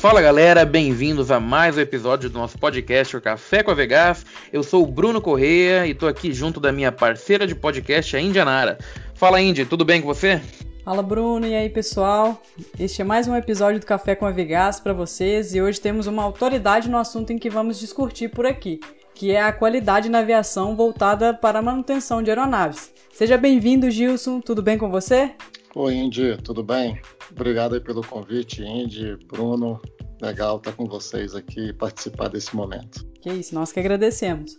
[0.00, 4.24] Fala galera, bem-vindos a mais um episódio do nosso podcast o Café com a Vegas.
[4.50, 8.20] Eu sou o Bruno Correia e tô aqui junto da minha parceira de podcast, a
[8.20, 8.78] Indianara.
[9.14, 10.40] Fala Indy, tudo bem com você?
[10.82, 12.42] Fala Bruno, e aí pessoal?
[12.78, 16.06] Este é mais um episódio do Café com a Vegas para vocês e hoje temos
[16.06, 18.80] uma autoridade no assunto em que vamos discutir por aqui,
[19.14, 22.90] que é a qualidade na aviação voltada para a manutenção de aeronaves.
[23.12, 25.34] Seja bem-vindo, Gilson, tudo bem com você?
[25.76, 27.00] Oi, Indy, tudo bem?
[27.30, 29.80] Obrigado aí pelo convite, Indy, Bruno.
[30.20, 33.06] Legal estar com vocês aqui e participar desse momento.
[33.22, 34.58] Que isso, nós que agradecemos.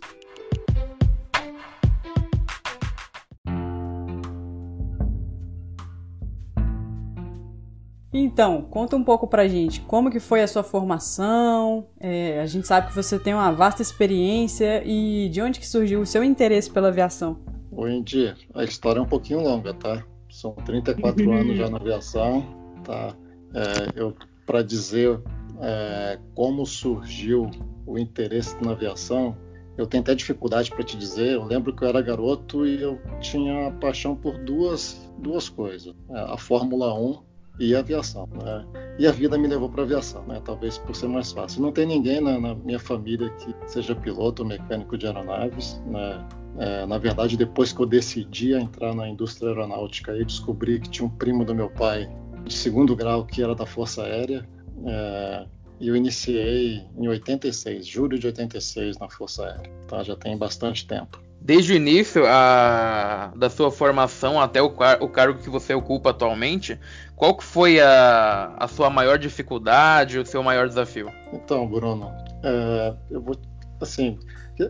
[8.10, 11.88] Então, conta um pouco pra gente como que foi a sua formação.
[12.00, 16.00] É, a gente sabe que você tem uma vasta experiência e de onde que surgiu
[16.00, 17.38] o seu interesse pela aviação?
[17.70, 20.02] Oi, Indy, a história é um pouquinho longa, tá?
[20.42, 23.16] São 34 anos já na aviação tá?
[23.54, 25.20] É, eu para dizer
[25.60, 27.48] é, como surgiu
[27.86, 29.36] o interesse na aviação,
[29.78, 31.34] eu tenho até dificuldade para te dizer.
[31.34, 36.18] Eu lembro que eu era garoto e eu tinha paixão por duas duas coisas: é,
[36.18, 37.22] a Fórmula 1
[37.58, 38.28] e aviação.
[38.42, 38.66] Né?
[38.98, 40.40] E a vida me levou para a aviação, né?
[40.44, 41.62] talvez por ser mais fácil.
[41.62, 45.80] Não tem ninguém na, na minha família que seja piloto ou mecânico de aeronaves.
[45.86, 46.24] Né?
[46.58, 51.06] É, na verdade, depois que eu decidi entrar na indústria aeronáutica, eu descobri que tinha
[51.06, 52.10] um primo do meu pai
[52.44, 54.46] de segundo grau que era da Força Aérea.
[54.86, 55.46] É,
[55.80, 59.70] e eu iniciei em 86, julho de 86, na Força Aérea.
[59.88, 60.02] Tá?
[60.02, 61.20] Já tem bastante tempo.
[61.44, 66.78] Desde o início a, da sua formação até o, o, cargo que você ocupa atualmente,
[67.22, 71.08] qual que foi a, a sua maior dificuldade, o seu maior desafio?
[71.32, 72.10] Então, Bruno,
[72.42, 73.36] é, eu vou
[73.80, 74.18] assim,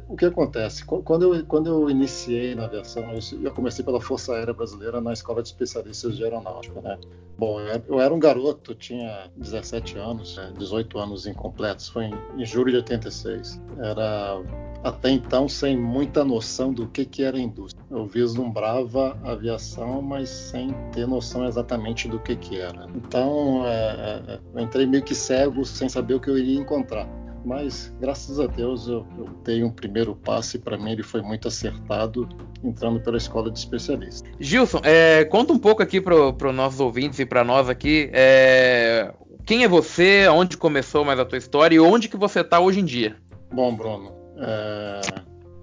[0.09, 0.84] o que acontece?
[0.84, 3.04] Quando eu, quando eu iniciei na aviação,
[3.43, 6.98] eu comecei pela Força Aérea Brasileira na Escola de Especialistas de Aeronáutica, né?
[7.37, 11.03] Bom, eu era um garoto, tinha 17 anos, 18 né?
[11.03, 13.60] anos incompletos, foi em, em julho de 86.
[13.78, 14.41] Era
[14.84, 17.84] até então sem muita noção do que, que era a indústria.
[17.91, 22.87] Eu vislumbrava aviação, mas sem ter noção exatamente do que, que era.
[22.94, 27.22] Então, é, é, eu entrei meio que cego, sem saber o que eu iria encontrar
[27.45, 31.23] mas graças a Deus eu, eu dei um primeiro passo e para mim ele foi
[31.23, 32.29] muito acertado
[32.63, 34.31] entrando pela escola de especialistas.
[34.39, 39.13] Gilson, é, conta um pouco aqui para os nossos ouvintes e para nós aqui é,
[39.45, 42.81] quem é você, onde começou mais a tua história e onde que você está hoje
[42.81, 43.17] em dia.
[43.53, 45.01] Bom, Bruno, é,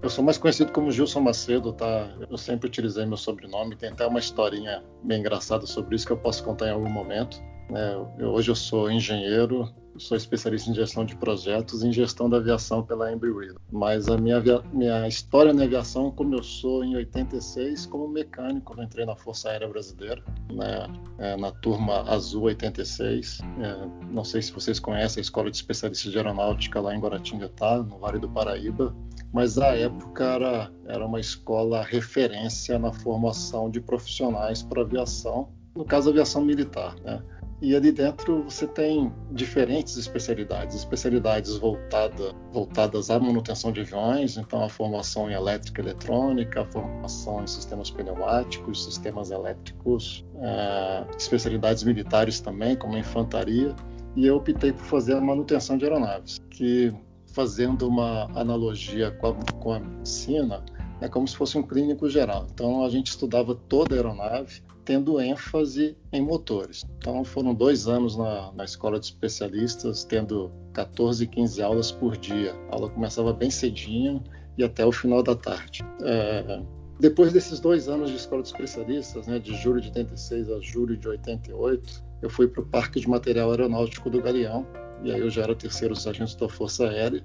[0.02, 2.10] eu sou mais conhecido como Gilson Macedo, tá?
[2.30, 6.16] Eu sempre utilizei meu sobrenome, tem até uma historinha bem engraçada sobre isso que eu
[6.16, 7.42] posso contar em algum momento.
[7.74, 12.38] É, hoje eu sou engenheiro, sou especialista em gestão de projetos e em gestão da
[12.38, 13.60] aviação pela Embry-Riddle.
[13.70, 14.42] Mas a minha,
[14.72, 18.74] minha história na aviação começou em 86 como mecânico.
[18.76, 20.22] Eu entrei na Força Aérea Brasileira,
[20.52, 20.86] né,
[21.18, 23.40] é, na turma Azul 86.
[23.60, 27.78] É, não sei se vocês conhecem a Escola de Especialistas de Aeronáutica lá em Guaratinguetá,
[27.78, 28.94] no Vale do Paraíba.
[29.32, 35.84] Mas à época era, era uma escola referência na formação de profissionais para aviação, no
[35.84, 37.22] caso aviação militar, né?
[37.62, 44.64] E ali dentro você tem diferentes especialidades, especialidades voltada, voltadas à manutenção de aviões, então
[44.64, 51.82] a formação em elétrica e eletrônica, a formação em sistemas pneumáticos, sistemas elétricos, é, especialidades
[51.82, 53.74] militares também, como infantaria,
[54.16, 56.94] e eu optei por fazer a manutenção de aeronaves, que
[57.26, 60.64] fazendo uma analogia com a, com a medicina,
[61.00, 62.46] é como se fosse um clínico geral.
[62.52, 66.84] Então a gente estudava toda a aeronave, tendo ênfase em motores.
[66.98, 72.54] Então foram dois anos na, na escola de especialistas, tendo 14, 15 aulas por dia.
[72.70, 74.22] A aula começava bem cedinho
[74.58, 75.84] e até o final da tarde.
[76.02, 76.62] É,
[77.00, 80.96] depois desses dois anos de escola de especialistas, né, de julho de 86 a julho
[80.96, 84.66] de 88, eu fui para o Parque de Material Aeronáutico do Galeão,
[85.02, 87.22] e aí eu já era terceiro sargento da Força Aérea,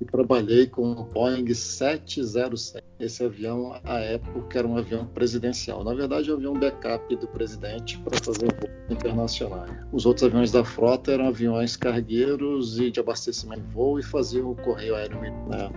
[0.00, 2.84] e trabalhei com o Boeing 707.
[2.98, 5.82] Esse avião, à época, era um avião presidencial.
[5.84, 9.70] Na verdade, é um avião backup do presidente para fazer voos internacionais.
[9.92, 14.50] Os outros aviões da frota eram aviões cargueiros e de abastecimento de voo e faziam
[14.50, 15.20] o correio aéreo.
[15.20, 15.70] Né?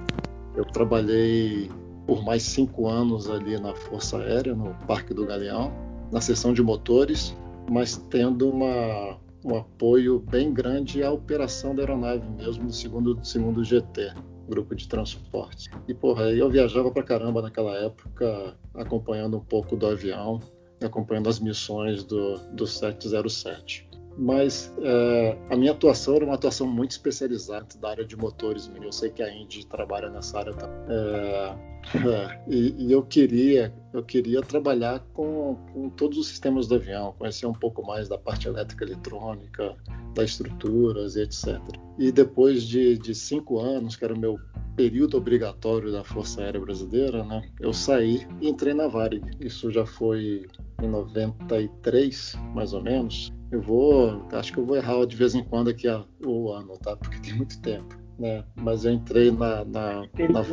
[0.56, 1.70] Eu trabalhei
[2.06, 5.72] por mais cinco anos ali na Força Aérea, no Parque do Galeão,
[6.12, 7.36] na seção de motores,
[7.70, 13.64] mas tendo uma um apoio bem grande à operação da aeronave mesmo no segundo, segundo
[13.64, 14.14] GT,
[14.48, 15.70] grupo de transporte.
[15.88, 20.40] E porra, eu viajava pra caramba naquela época, acompanhando um pouco do avião,
[20.84, 23.88] acompanhando as missões do, do 707.
[24.18, 28.70] Mas é, a minha atuação era uma atuação muito especializada da área de motores.
[28.82, 30.78] Eu sei que a Indy trabalha nessa área também.
[30.90, 36.76] É, É, e, e, eu queria eu queria trabalhar com, com, todos os sistemas do
[36.76, 39.76] avião, conhecer um pouco mais da parte elétrica eletrônica,
[40.14, 41.60] das estruturas e etc.
[41.98, 44.40] E depois de, de cinco anos, que era o meu
[44.76, 49.24] período obrigatório da Força Aérea Brasileira, né, eu saí e entrei na Varig.
[49.40, 50.46] Isso já foi
[50.82, 53.34] em 93, mais ou menos.
[53.52, 55.88] Eu vou, acho que eu vou errar de vez em quando aqui
[56.24, 56.96] o ano, tá?
[56.96, 57.99] Porque tem muito tempo.
[58.20, 58.44] Né?
[58.56, 60.44] Mas eu entrei na, na, na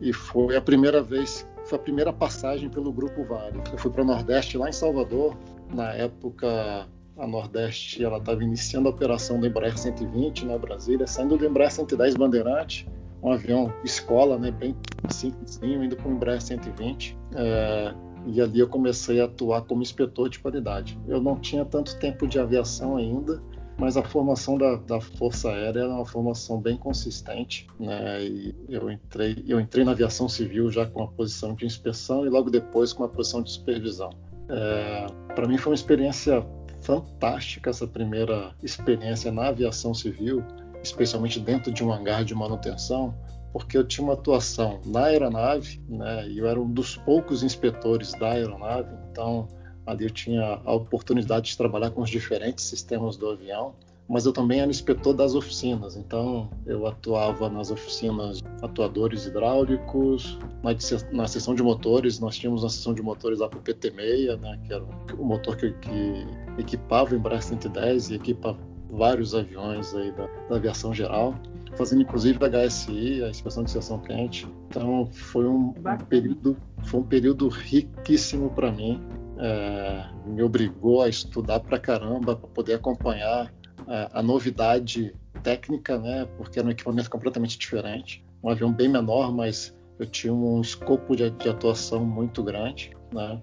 [0.00, 3.60] e foi a primeira vez foi a primeira passagem pelo Grupo Vale.
[3.70, 5.36] Eu fui para o Nordeste, lá em Salvador.
[5.72, 11.36] Na época, a Nordeste ela estava iniciando a operação do Embraer 120 na Brasília, saindo
[11.36, 12.88] do Embraer 110 Bandeirante,
[13.22, 14.74] um avião escola, né, bem
[15.10, 17.16] simplesinho, indo para o Embraer 120.
[17.36, 17.94] É,
[18.26, 20.98] e ali eu comecei a atuar como inspetor de qualidade.
[21.06, 23.40] Eu não tinha tanto tempo de aviação ainda,
[23.80, 28.22] mas a formação da, da Força Aérea era uma formação bem consistente, né?
[28.22, 32.28] E eu entrei, eu entrei na aviação civil já com a posição de inspeção e
[32.28, 34.10] logo depois com a posição de supervisão.
[34.50, 36.46] É, Para mim foi uma experiência
[36.82, 40.44] fantástica essa primeira experiência na aviação civil,
[40.82, 43.14] especialmente dentro de um hangar de manutenção,
[43.50, 46.28] porque eu tinha uma atuação na aeronave, né?
[46.28, 49.48] E eu era um dos poucos inspetores da aeronave, então
[49.90, 53.74] Ali eu tinha a oportunidade de trabalhar com os diferentes sistemas do avião,
[54.08, 60.70] mas eu também era inspetor das oficinas, então eu atuava nas oficinas atuadores hidráulicos, na,
[61.12, 64.58] na seção de motores, nós tínhamos uma seção de motores lá para o PT6, né,
[64.64, 64.84] que era
[65.16, 66.26] o motor que, que
[66.58, 68.56] equipava o Embraer 110 e equipa
[68.90, 71.34] vários aviões aí da, da aviação geral
[71.76, 74.46] fazendo inclusive a HSI, a inspeção de seção quente.
[74.68, 79.00] Então foi um, um período, foi um período riquíssimo para mim
[79.40, 83.52] é, me obrigou a estudar pra caramba para poder acompanhar
[83.88, 86.28] é, a novidade técnica, né?
[86.36, 91.16] Porque era um equipamento completamente diferente, um avião bem menor, mas eu tinha um escopo
[91.16, 93.40] de, de atuação muito grande, né?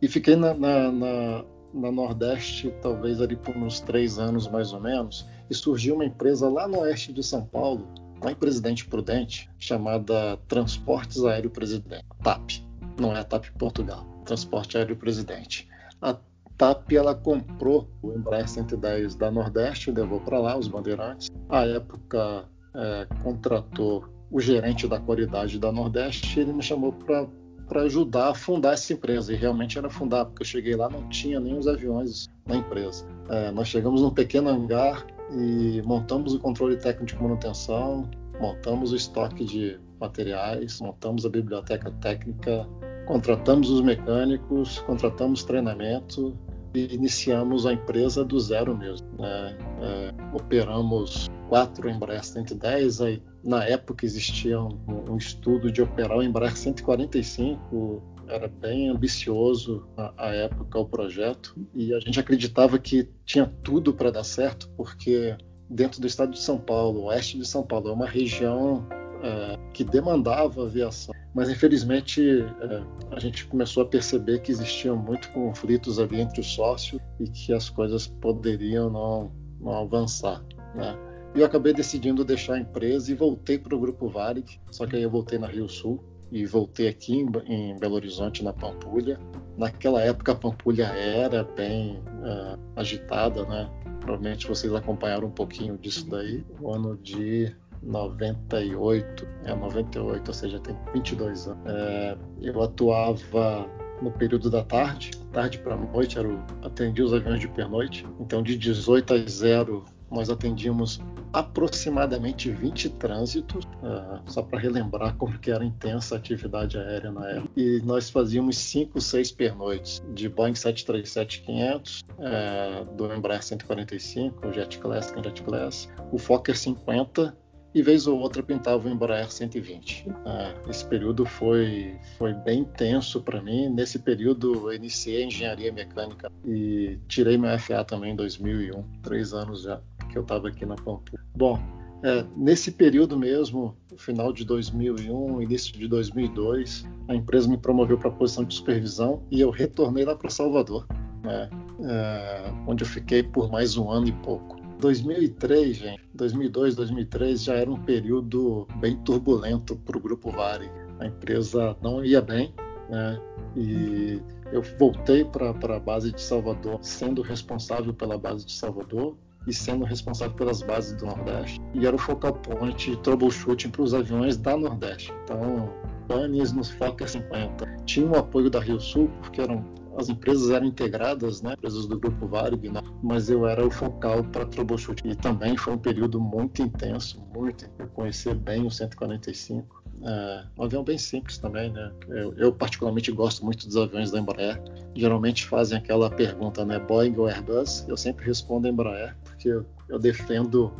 [0.00, 4.80] E fiquei na, na, na, na, Nordeste, talvez ali por uns três anos mais ou
[4.80, 7.86] menos, e surgiu uma empresa lá no oeste de São Paulo,
[8.20, 12.71] lá em Presidente Prudente, chamada Transportes Aéreo Presidente, TAP.
[12.98, 14.06] Não é a TAP Portugal.
[14.24, 15.68] Transporte Aéreo Presidente.
[16.00, 16.16] A
[16.56, 21.28] TAP ela comprou o Embraer 110 da Nordeste, levou para lá os bandeirantes.
[21.48, 22.44] À época,
[22.74, 27.26] é, contratou o gerente da qualidade da Nordeste e ele me chamou para
[27.72, 29.32] para ajudar a fundar essa empresa.
[29.32, 33.06] E realmente era fundar, porque eu cheguei lá não tinha nem os aviões na empresa.
[33.30, 38.96] É, nós chegamos num pequeno hangar e montamos o controle técnico de manutenção, montamos o
[38.96, 42.68] estoque de materiais, montamos a biblioteca técnica
[43.06, 46.36] Contratamos os mecânicos, contratamos treinamento
[46.74, 49.06] e iniciamos a empresa do zero mesmo.
[49.18, 49.58] Né?
[49.80, 54.78] É, operamos quatro Embraer 110, aí, na época existia um,
[55.10, 61.92] um, estudo de operar o Embraer 145, era bem ambicioso à época o projeto e
[61.92, 65.36] a gente acreditava que tinha tudo para dar certo, porque
[65.68, 68.86] dentro do estado de São Paulo, oeste de São Paulo, é uma região
[69.22, 71.14] é, que demandava aviação.
[71.34, 76.46] Mas infelizmente é, a gente começou a perceber que existiam muitos conflitos ali entre os
[76.48, 80.44] sócios e que as coisas poderiam não, não avançar.
[80.74, 80.96] Né?
[81.34, 84.96] E eu acabei decidindo deixar a empresa e voltei para o Grupo Varig, só que
[84.96, 89.18] aí eu voltei na Rio Sul e voltei aqui em, em Belo Horizonte, na Pampulha.
[89.56, 93.70] Naquela época a Pampulha era bem uh, agitada, né?
[94.00, 96.44] Provavelmente vocês acompanharam um pouquinho disso daí.
[96.60, 101.62] O ano de 98, é 98, ou seja, tem 22 anos.
[101.66, 103.66] É, eu atuava
[104.00, 108.06] no período da tarde, tarde para noite, era o, atendia os aviões de pernoite.
[108.20, 111.00] Então, de 18 às 0, nós atendíamos
[111.32, 117.26] aproximadamente 20 trânsitos, uh, só para relembrar como que era intensa a atividade aérea na
[117.30, 117.50] época.
[117.56, 124.78] E nós fazíamos 5, 6 pernoites de Boeing 737-500, uh, do Embraer 145, o Jet
[124.78, 127.34] Classic, Jet Class, o Fokker 50
[127.74, 130.06] e vez ou outra pintava o Embraer 120.
[130.26, 133.68] Ah, esse período foi, foi bem tenso para mim.
[133.68, 139.62] Nesse período eu iniciei engenharia mecânica e tirei meu FA também em 2001, três anos
[139.62, 141.22] já que eu estava aqui na Pampulha.
[141.34, 141.58] Bom,
[142.04, 148.08] é, nesse período mesmo, final de 2001, início de 2002, a empresa me promoveu para
[148.08, 150.86] a posição de supervisão e eu retornei lá para Salvador,
[151.22, 151.48] né,
[151.80, 154.61] é, onde eu fiquei por mais um ano e pouco.
[154.82, 160.68] 2003, gente, 2002, 2003 já era um período bem turbulento para o Grupo Vale.
[160.98, 162.52] A empresa não ia bem,
[162.90, 163.20] né?
[163.56, 164.20] E
[164.52, 169.84] eu voltei para a base de Salvador, sendo responsável pela base de Salvador e sendo
[169.84, 171.60] responsável pelas bases do Nordeste.
[171.74, 175.12] E era o focal point troubleshooting para os aviões da Nordeste.
[175.22, 175.72] Então,
[176.08, 177.66] panes nos Fokker 50.
[177.86, 179.64] Tinha o apoio da Rio Sul, porque eram
[179.96, 184.24] as empresas eram integradas, né, empresas do grupo Varig, né, mas eu era o focal
[184.24, 185.02] para troubleshoot.
[185.06, 187.68] E também foi um período muito intenso, muito.
[187.78, 189.82] Eu conheci bem o 145.
[190.04, 191.92] É, um avião bem simples também, né?
[192.08, 194.60] Eu, eu, particularmente gosto muito dos aviões da Embraer.
[194.94, 197.86] Geralmente fazem aquela pergunta, né, Boeing ou Airbus?
[197.88, 200.72] Eu sempre respondo Embraer, porque eu, eu defendo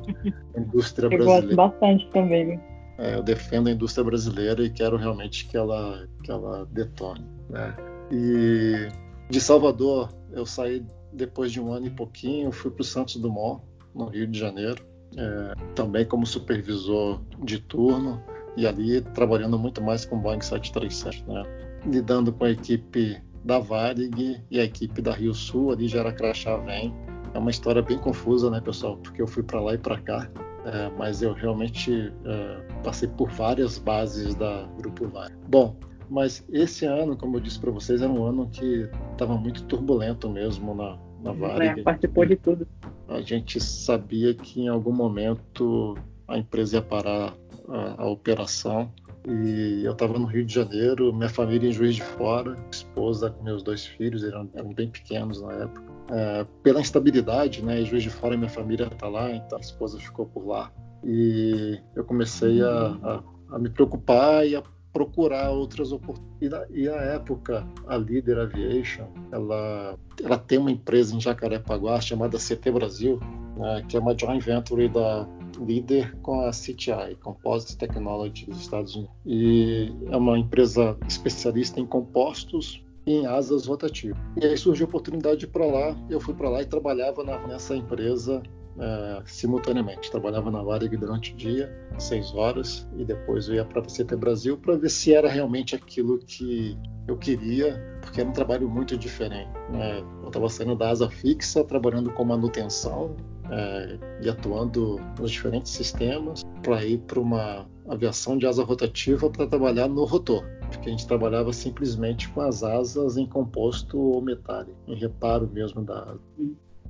[0.56, 1.46] a indústria brasileira.
[1.52, 2.60] Eu gosto bastante também.
[2.98, 7.26] É, eu defendo a indústria brasileira e quero realmente que ela, que ela detone.
[7.48, 7.74] Né?
[8.12, 8.88] E
[9.30, 13.62] de Salvador, eu saí depois de um ano e pouquinho, fui para o Santos Dumont,
[13.94, 14.84] no Rio de Janeiro,
[15.16, 18.22] é, também como supervisor de turno,
[18.54, 21.42] e ali trabalhando muito mais com o Boeing 737, né?
[21.86, 26.12] lidando com a equipe da Varig e a equipe da Rio Sul, ali já era
[26.12, 26.94] crachá vem.
[27.32, 28.98] É uma história bem confusa, né, pessoal?
[28.98, 30.30] Porque eu fui para lá e para cá,
[30.66, 35.34] é, mas eu realmente é, passei por várias bases da Grupo Varig.
[35.48, 35.74] Bom,
[36.12, 40.28] mas esse ano, como eu disse para vocês, era um ano que estava muito turbulento
[40.28, 41.80] mesmo na, na Varig.
[41.80, 42.68] É, participou de tudo.
[43.08, 45.96] A gente sabia que em algum momento
[46.28, 47.34] a empresa ia parar
[47.66, 48.92] a, a operação.
[49.26, 53.42] E eu estava no Rio de Janeiro, minha família em Juiz de Fora, esposa com
[53.42, 55.82] meus dois filhos, eram, eram bem pequenos na época.
[56.10, 57.80] É, pela instabilidade, né?
[57.80, 60.70] Em Juiz de Fora minha família está lá, então a esposa ficou por lá.
[61.04, 64.62] E eu comecei a, a, a me preocupar e a
[64.92, 66.68] procurar outras oportunidades.
[66.74, 72.70] E na época, a Leader Aviation, ela, ela tem uma empresa em Jacarepaguá chamada CT
[72.70, 73.18] Brasil,
[73.56, 75.26] né, que é uma joint venture da
[75.58, 79.14] Leader com a CTI, Composite Technology dos Estados Unidos.
[79.24, 84.18] E é uma empresa especialista em compostos em asas rotativas.
[84.40, 88.42] E aí surgiu a oportunidade para lá, eu fui para lá e trabalhava nessa empresa
[88.78, 90.10] é, simultaneamente.
[90.10, 94.16] Trabalhava na Varig durante o dia, seis horas, e depois eu ia para a CT
[94.16, 96.76] Brasil para ver se era realmente aquilo que
[97.06, 99.50] eu queria, porque era um trabalho muito diferente.
[99.70, 100.02] Né?
[100.22, 103.16] Eu estava saindo da asa fixa, trabalhando com manutenção
[103.50, 109.46] é, e atuando nos diferentes sistemas para ir para uma aviação de asa rotativa para
[109.46, 114.76] trabalhar no rotor porque a gente trabalhava simplesmente com as asas em composto ou metálico,
[114.86, 116.20] em reparo mesmo da asa.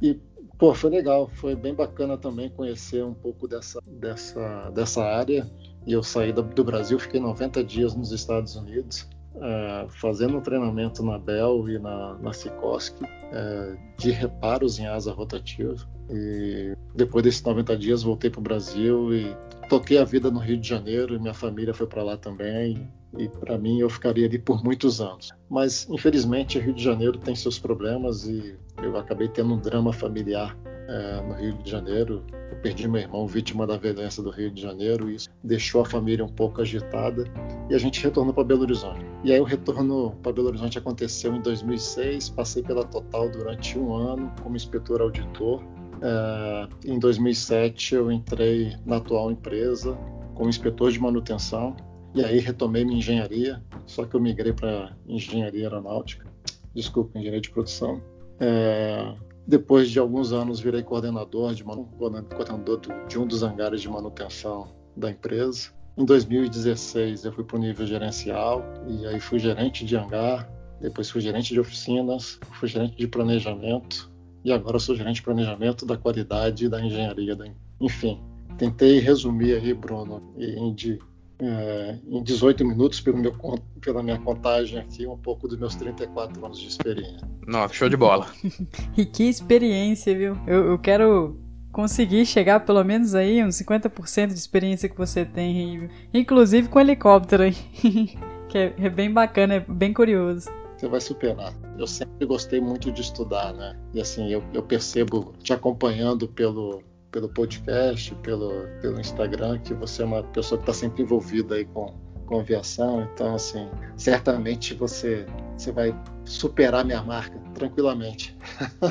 [0.00, 0.18] E
[0.62, 5.50] Pô, foi legal, foi bem bacana também conhecer um pouco dessa, dessa, dessa área.
[5.84, 9.08] E eu saí do Brasil, fiquei 90 dias nos Estados Unidos,
[9.40, 15.10] é, fazendo um treinamento na Bell e na, na Sikorsky é, de reparos em asa
[15.12, 15.84] rotativa.
[16.08, 19.36] E depois desses 90 dias voltei para o Brasil e
[19.72, 23.26] toquei a vida no Rio de Janeiro e minha família foi para lá também e
[23.26, 25.30] para mim eu ficaria ali por muitos anos.
[25.48, 29.90] Mas infelizmente o Rio de Janeiro tem seus problemas e eu acabei tendo um drama
[29.90, 30.54] familiar
[30.88, 32.22] é, no Rio de Janeiro.
[32.50, 35.86] Eu perdi meu irmão vítima da violência do Rio de Janeiro e isso deixou a
[35.86, 37.24] família um pouco agitada
[37.70, 39.06] e a gente retornou para Belo Horizonte.
[39.24, 42.28] E aí o retorno para Belo Horizonte aconteceu em 2006.
[42.28, 45.62] Passei pela Total durante um ano como inspetor auditor.
[46.02, 49.96] É, em 2007 eu entrei na atual empresa
[50.34, 51.76] como inspetor de manutenção
[52.12, 56.26] e aí retomei minha engenharia, só que eu migrei para engenharia aeronáutica,
[56.74, 58.02] desculpa, engenharia de produção.
[58.40, 59.14] É,
[59.46, 65.10] depois de alguns anos virei coordenador de, coordenador de um dos hangares de manutenção da
[65.10, 65.70] empresa.
[65.96, 71.08] Em 2016 eu fui para o nível gerencial e aí fui gerente de hangar, depois
[71.08, 74.11] fui gerente de oficinas, fui gerente de planejamento
[74.44, 77.36] e agora sou gerente de planejamento da qualidade da engenharia.
[77.36, 77.46] Da...
[77.80, 78.20] Enfim,
[78.58, 80.98] tentei resumir aí, Bruno, em de
[81.44, 83.34] é, em 18 minutos, pelo meu,
[83.80, 87.28] pela minha contagem aqui, um pouco dos meus 34 anos de experiência.
[87.46, 88.28] Nossa, show de bola.
[88.96, 90.38] e que experiência, viu?
[90.46, 91.36] Eu, eu quero
[91.72, 97.42] conseguir chegar pelo menos aí uns 50% de experiência que você tem, inclusive com helicóptero
[97.42, 97.56] aí,
[98.48, 100.48] que é, é bem bacana, é bem curioso
[100.82, 101.54] você vai superar.
[101.78, 103.78] Eu sempre gostei muito de estudar, né?
[103.94, 110.02] E assim, eu, eu percebo, te acompanhando pelo, pelo podcast, pelo, pelo Instagram, que você
[110.02, 111.94] é uma pessoa que está sempre envolvida aí com,
[112.26, 113.08] com aviação.
[113.12, 115.24] Então, assim, certamente você,
[115.56, 118.36] você vai superar minha marca tranquilamente.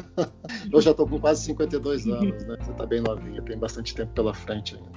[0.71, 2.55] Eu já estou com quase 52 anos, né?
[2.61, 4.91] Você está bem novinha, tem bastante tempo pela frente ainda.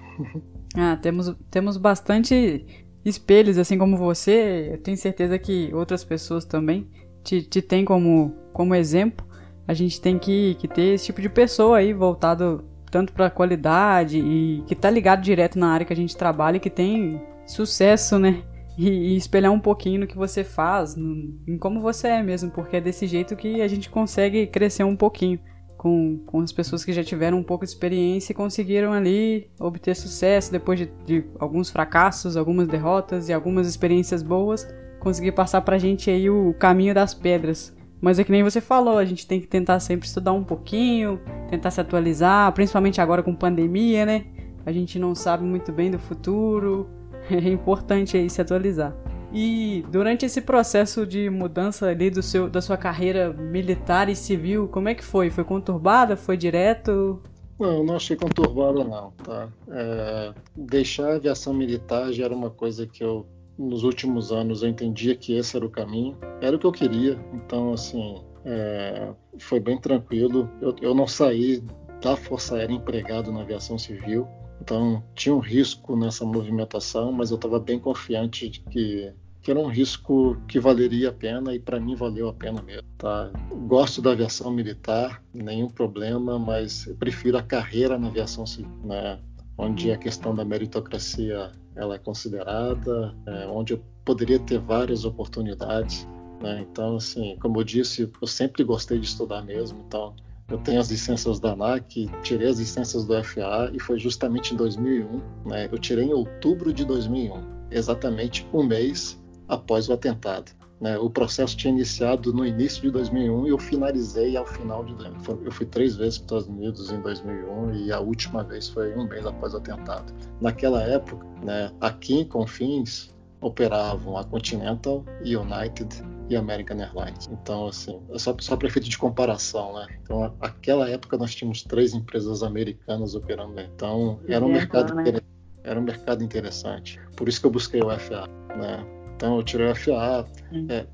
[0.77, 4.71] Ah, temos, temos bastante espelhos, assim como você.
[4.73, 6.89] Eu tenho certeza que outras pessoas também
[7.23, 9.27] te, te têm como, como exemplo.
[9.67, 14.19] A gente tem que, que ter esse tipo de pessoa aí voltado tanto para qualidade
[14.19, 18.19] e que tá ligado direto na área que a gente trabalha e que tem sucesso,
[18.19, 18.43] né?
[18.77, 22.51] E, e espelhar um pouquinho no que você faz, no, em como você é mesmo,
[22.51, 25.39] porque é desse jeito que a gente consegue crescer um pouquinho
[25.85, 29.95] com, com as pessoas que já tiveram um pouco de experiência e conseguiram ali obter
[29.95, 34.67] sucesso depois de, de alguns fracassos, algumas derrotas e algumas experiências boas,
[34.99, 37.77] conseguir passar pra gente aí o caminho das pedras.
[38.01, 41.21] Mas é que nem você falou, a gente tem que tentar sempre estudar um pouquinho,
[41.51, 44.25] tentar se atualizar, principalmente agora com pandemia, né?
[44.65, 46.89] A gente não sabe muito bem do futuro,
[47.31, 48.97] é importante aí se atualizar.
[49.35, 54.69] E durante esse processo de mudança ali do seu, da sua carreira militar e civil,
[54.69, 55.29] como é que foi?
[55.29, 56.17] Foi conturbada?
[56.17, 57.21] Foi direto?
[57.59, 59.49] Não, não achei conturbada não, tá?
[59.69, 63.27] É, deixar a aviação militar já era uma coisa que eu,
[63.59, 66.17] nos últimos anos, eu entendia que esse era o caminho.
[66.41, 70.49] Era o que eu queria, então, assim, é, foi bem tranquilo.
[70.61, 71.61] Eu, eu não saí
[72.01, 74.29] da Força Aérea empregado na aviação civil,
[74.61, 79.13] então tinha um risco nessa movimentação, mas eu estava bem confiante de que
[79.45, 82.89] que era um risco que valeria a pena e para mim valeu a pena mesmo.
[82.97, 83.31] Tá?
[83.69, 89.19] Gosto da aviação militar, nenhum problema, mas eu prefiro a carreira na aviação civil, né?
[89.59, 96.09] onde a questão da meritocracia ela é considerada, é, onde eu poderia ter várias oportunidades.
[96.41, 96.67] Né?
[96.71, 100.15] Então, assim, como eu disse, eu sempre gostei de estudar mesmo, então
[100.49, 104.57] eu tenho as licenças da ANAC, tirei as licenças do FAA e foi justamente em
[104.57, 105.21] 2001.
[105.45, 105.69] Né?
[105.71, 110.53] Eu tirei em outubro de 2001, exatamente um mês após o atentado.
[110.81, 110.99] Né?
[110.99, 115.45] O processo tinha iniciado no início de 2001 e eu finalizei ao final de 2001.
[115.45, 118.95] Eu fui três vezes para os Estados Unidos em 2001 e a última vez foi
[118.95, 120.13] um mês após o atentado.
[120.41, 127.29] Naquela época, né, aqui em Confins operavam a Continental, United e American Airlines.
[127.31, 129.87] Então, assim, é só, só para efeito de comparação, né?
[130.03, 133.61] Então, naquela época nós tínhamos três empresas americanas operando.
[133.61, 135.21] Então, era um mercado né?
[135.63, 137.01] era um mercado interessante.
[137.17, 139.04] Por isso que eu busquei o FA, né?
[139.25, 140.27] Então eu tirei o FA,
[140.69, 140.87] é,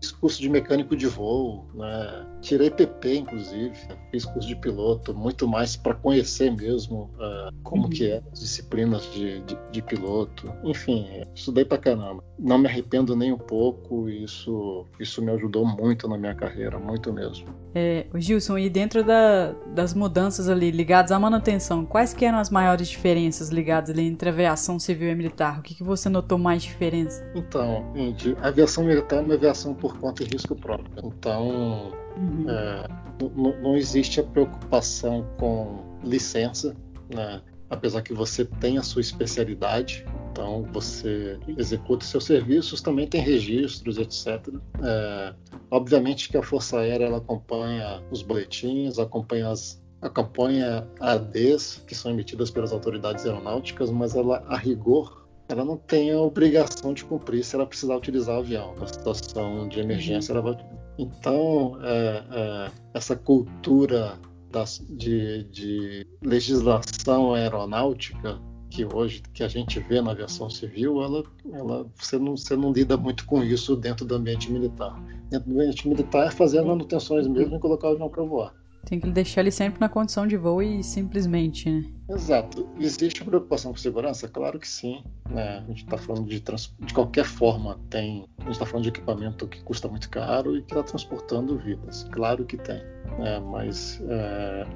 [0.00, 2.26] fiz curso de mecânico de voo, né?
[2.40, 3.72] tirei PP inclusive,
[4.10, 7.90] fiz curso de piloto, muito mais para conhecer mesmo uh, como uhum.
[7.90, 10.52] que é as disciplinas de, de, de, piloto.
[10.64, 12.22] Enfim, estudei pra caramba.
[12.38, 17.12] Não me arrependo nem um pouco, isso, isso me ajudou muito na minha carreira, muito
[17.12, 17.46] mesmo.
[17.74, 22.50] É, Gilson, e dentro da, das mudanças ali ligadas à manutenção, quais que eram as
[22.50, 25.58] maiores diferenças ligadas ali entre aviação civil e militar?
[25.58, 27.24] O que, que você notou mais diferença?
[27.34, 27.92] Então,
[28.40, 30.90] a aviação militar é uma aviação por conta e risco próprio.
[31.04, 32.46] Então, uhum.
[32.48, 32.88] é,
[33.62, 36.76] não existe a preocupação com licença,
[37.12, 37.42] né?
[37.70, 43.98] apesar que você tem a sua especialidade, então você executa seus serviços, também tem registros,
[43.98, 44.48] etc.
[44.82, 45.34] É,
[45.70, 52.12] obviamente que a Força Aérea ela acompanha os boletins, acompanha as acompanha ADs que são
[52.12, 57.42] emitidas pelas autoridades aeronáuticas, mas ela a rigor ela não tem a obrigação de cumprir
[57.42, 58.74] se ela precisar utilizar o avião.
[58.76, 60.56] Na situação de emergência, ela vai.
[60.98, 64.18] Então, é, é, essa cultura
[64.50, 68.38] das, de, de, legislação aeronáutica
[68.70, 72.70] que hoje que a gente vê na aviação civil, ela, ela você, não, você não
[72.70, 75.00] lida muito com isso dentro do ambiente militar.
[75.30, 78.54] Dentro do ambiente militar é fazer manutenções mesmo e colocar o avião para voar.
[78.84, 81.84] Tem que deixar ele sempre na condição de voo e simplesmente, né?
[82.08, 82.66] Exato.
[82.78, 84.26] Existe preocupação com segurança?
[84.28, 85.04] Claro que sim.
[85.28, 85.58] Né?
[85.58, 86.74] A gente está falando de, trans...
[86.80, 88.26] de qualquer forma, tem.
[88.38, 92.04] A gente está falando de equipamento que custa muito caro e que está transportando vidas.
[92.10, 92.82] Claro que tem.
[93.18, 93.38] Né?
[93.40, 94.66] Mas é...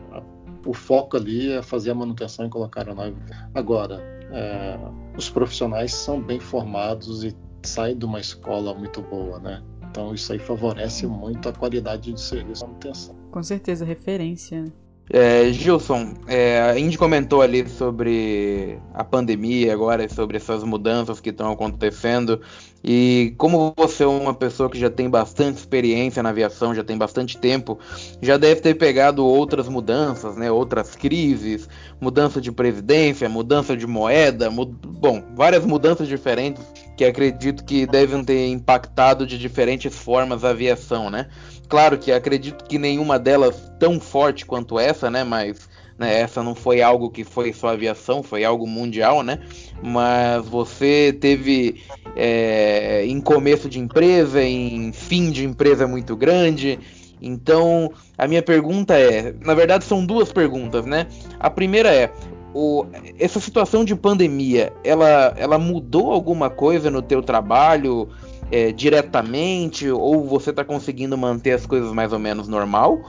[0.66, 3.16] o foco ali é fazer a manutenção e colocar a nave.
[3.54, 3.98] Agora,
[4.30, 4.78] é...
[5.16, 9.62] os profissionais são bem formados e saem de uma escola muito boa, né?
[9.92, 13.14] Então isso aí favorece muito a qualidade de serviço e manutenção.
[13.30, 14.64] Com certeza, referência.
[15.10, 21.28] É, Gilson, é, a Indy comentou ali sobre a pandemia agora, sobre essas mudanças que
[21.28, 22.40] estão acontecendo.
[22.82, 26.96] E como você é uma pessoa que já tem bastante experiência na aviação, já tem
[26.96, 27.78] bastante tempo,
[28.22, 30.50] já deve ter pegado outras mudanças, né?
[30.50, 31.68] Outras crises,
[32.00, 34.74] mudança de presidência, mudança de moeda, mud...
[34.82, 36.62] bom, várias mudanças diferentes
[36.96, 41.28] que acredito que devem ter impactado de diferentes formas a aviação, né?
[41.68, 45.24] Claro que acredito que nenhuma delas tão forte quanto essa, né?
[45.24, 49.38] Mas né, essa não foi algo que foi só aviação, foi algo mundial, né?
[49.82, 51.82] Mas você teve
[52.16, 56.78] é, em começo de empresa, em fim de empresa muito grande.
[57.20, 61.06] Então, a minha pergunta é, na verdade são duas perguntas, né?
[61.38, 62.12] A primeira é,
[62.54, 62.86] o,
[63.18, 68.08] essa situação de pandemia, ela, ela mudou alguma coisa no teu trabalho?
[68.52, 73.00] é, diretamente ou você está conseguindo manter as coisas mais ou menos normal?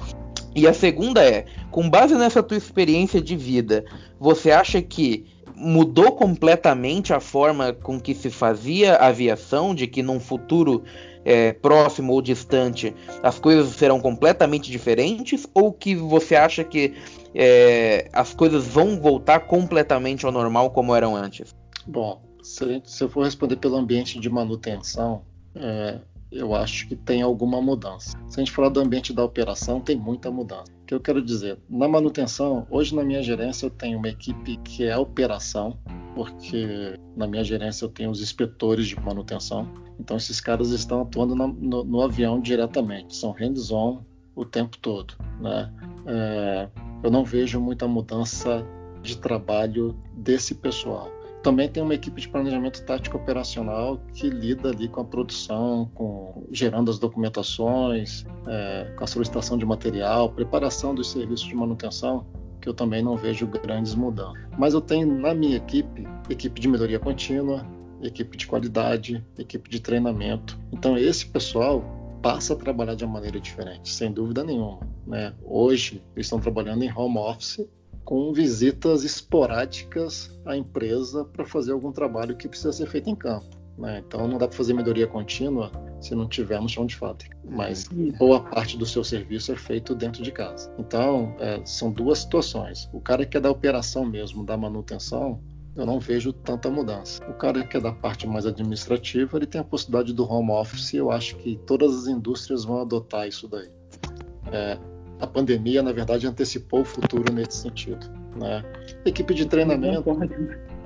[0.56, 3.84] E a segunda é, com base nessa tua experiência de vida,
[4.17, 5.25] você acha que
[5.56, 10.84] mudou completamente a forma com que se fazia aviação, de que num futuro
[11.25, 16.93] é, próximo ou distante as coisas serão completamente diferentes, ou que você acha que
[17.33, 21.55] é, as coisas vão voltar completamente ao normal como eram antes?
[21.88, 25.23] Bom, se, se eu for responder pelo ambiente de manutenção,
[25.55, 25.99] é,
[26.34, 28.17] eu acho que tem alguma mudança.
[28.28, 30.72] Se a gente falar do ambiente da operação, tem muita mudança.
[30.82, 31.58] O que eu quero dizer?
[31.69, 35.78] Na manutenção, hoje na minha gerência eu tenho uma equipe que é operação,
[36.15, 39.72] porque na minha gerência eu tenho os inspetores de manutenção.
[40.00, 44.04] Então esses caras estão atuando no, no, no avião diretamente, são hands-on
[44.36, 45.13] o tempo todo.
[45.39, 45.72] Né?
[46.08, 46.69] É,
[47.04, 48.65] eu não vejo muita mudança
[49.02, 51.12] de trabalho desse pessoal.
[51.43, 56.47] Também tem uma equipe de planejamento tático operacional que lida ali com a produção, com
[56.49, 62.25] gerando as documentações, é, com a solicitação de material, preparação dos serviços de manutenção,
[62.62, 64.41] que eu também não vejo grandes mudanças.
[64.58, 67.67] Mas eu tenho na minha equipe equipe de melhoria contínua,
[68.01, 70.58] equipe de qualidade, equipe de treinamento.
[70.71, 71.84] Então esse pessoal
[72.21, 74.79] passa a trabalhar de uma maneira diferente, sem dúvida nenhuma.
[75.06, 75.34] Né?
[75.43, 77.67] Hoje eles estão trabalhando em home office
[78.04, 83.63] com visitas esporádicas à empresa para fazer algum trabalho que precisa ser feito em campo.
[83.78, 84.04] Né?
[84.06, 87.88] Então não dá para fazer melhoria contínua se não tiver no chão de fábrica, mas
[88.20, 90.72] boa parte do seu serviço é feito dentro de casa.
[90.78, 92.89] Então é, são duas situações.
[92.94, 95.42] O cara que é da operação mesmo, da manutenção,
[95.76, 97.24] eu não vejo tanta mudança.
[97.28, 100.94] O cara que é da parte mais administrativa, ele tem a possibilidade do home office.
[100.94, 103.70] Eu acho que todas as indústrias vão adotar isso daí.
[104.52, 104.78] É,
[105.19, 108.10] a pandemia, na verdade, antecipou o futuro nesse sentido.
[108.36, 108.63] Né?
[109.06, 110.10] Equipe de treinamento,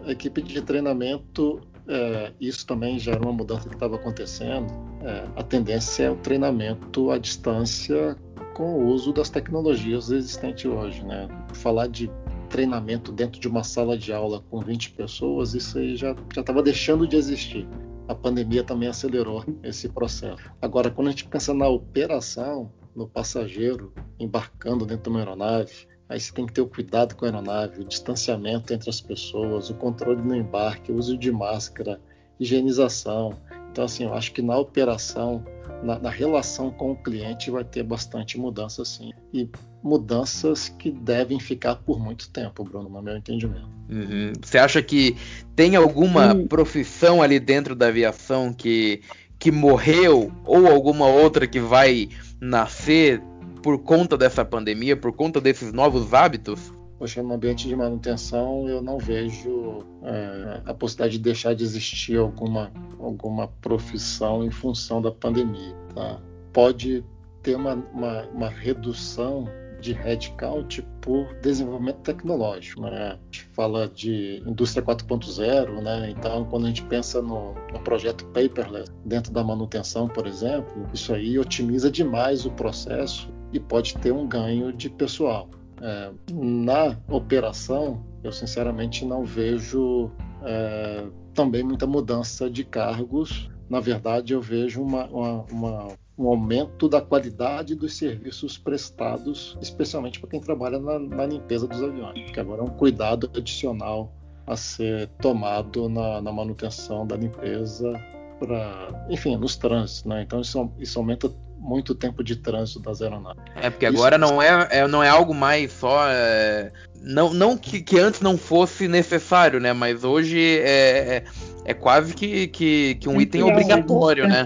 [0.06, 4.68] equipe de treinamento, é, isso também já era uma mudança que estava acontecendo.
[5.02, 8.16] É, a tendência é o treinamento à distância
[8.54, 11.04] com o uso das tecnologias existentes hoje.
[11.04, 11.28] Né?
[11.54, 12.12] Falar de
[12.50, 17.08] treinamento dentro de uma sala de aula com 20 pessoas, isso aí já estava deixando
[17.08, 17.68] de existir.
[18.08, 20.38] A pandemia também acelerou esse processo.
[20.62, 25.88] Agora, quando a gente pensa na operação, no passageiro embarcando dentro de uma aeronave.
[26.10, 29.70] Aí você tem que ter o cuidado com a aeronave, o distanciamento entre as pessoas,
[29.70, 32.02] o controle no embarque, o uso de máscara,
[32.40, 33.38] higienização.
[33.72, 35.46] Então, assim, eu acho que na operação,
[35.84, 39.12] na, na relação com o cliente, vai ter bastante mudança, sim.
[39.32, 39.48] E
[39.84, 43.70] mudanças que devem ficar por muito tempo, Bruno, no meu entendimento.
[43.90, 44.34] Uhum.
[44.42, 45.16] Você acha que
[45.56, 46.48] tem alguma sim.
[46.48, 49.02] profissão ali dentro da aviação que,
[49.38, 53.22] que morreu ou alguma outra que vai nascer
[53.62, 56.72] por conta dessa pandemia, por conta desses novos hábitos?
[56.98, 62.18] Poxa, no ambiente de manutenção eu não vejo é, a possibilidade de deixar de existir
[62.18, 65.76] alguma, alguma profissão em função da pandemia.
[65.94, 66.20] Tá?
[66.52, 67.04] Pode
[67.44, 69.48] ter uma, uma, uma redução
[69.80, 72.82] de headcount por desenvolvimento tecnológico.
[72.82, 73.12] Né?
[73.12, 76.10] A gente fala de indústria 4.0, né?
[76.10, 81.14] então quando a gente pensa no, no, projeto paperless dentro da manutenção, por exemplo, isso
[81.14, 85.50] aí otimiza demais o processo e pode ter um ganho de pessoal.
[85.82, 90.12] É, na operação, eu sinceramente não vejo
[90.44, 93.50] é, também muita mudança de cargos.
[93.70, 95.88] Na verdade, eu vejo uma, uma, uma
[96.18, 101.82] um aumento da qualidade dos serviços prestados, especialmente para quem trabalha na, na, limpeza dos
[101.82, 104.12] aviões, que agora é um cuidado adicional
[104.46, 107.94] a ser tomado na, na manutenção da limpeza
[108.40, 110.24] para, enfim, nos trânsitos, né?
[110.24, 113.42] Então isso, isso aumenta muito tempo de trânsito das aeronaves.
[113.56, 114.26] É porque agora isso...
[114.26, 118.38] não é, é, não é algo mais só é, não, não que, que, antes não
[118.38, 119.74] fosse necessário, né?
[119.74, 121.24] Mas hoje é, é,
[121.66, 124.46] é quase que, que, que um item obrigatório, né?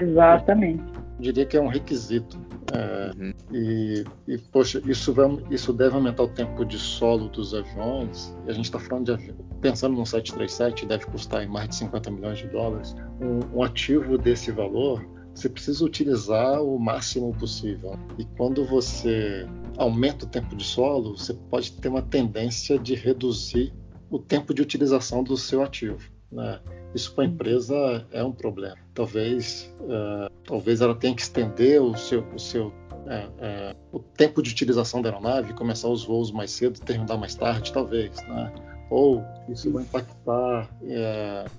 [0.00, 0.82] Exatamente.
[1.18, 2.38] Eu diria que é um requisito.
[2.72, 3.34] É, uhum.
[3.52, 8.34] e, e, poxa, isso, vai, isso deve aumentar o tempo de solo dos aviões.
[8.46, 9.36] E a gente está falando de avião.
[9.60, 12.94] Pensando no 737, deve custar mais de 50 milhões de dólares.
[13.20, 17.98] Um, um ativo desse valor, você precisa utilizar o máximo possível.
[18.18, 23.74] E quando você aumenta o tempo de solo, você pode ter uma tendência de reduzir
[24.10, 26.10] o tempo de utilização do seu ativo.
[26.30, 26.60] Né?
[26.94, 28.76] Isso para a empresa é um problema.
[28.94, 34.42] Talvez, uh, talvez ela tenha que estender o seu, o seu uh, uh, o tempo
[34.42, 38.52] de utilização da aeronave, começar os voos mais cedo, terminar mais tarde, talvez, né?
[38.90, 40.68] Ou isso vai impactar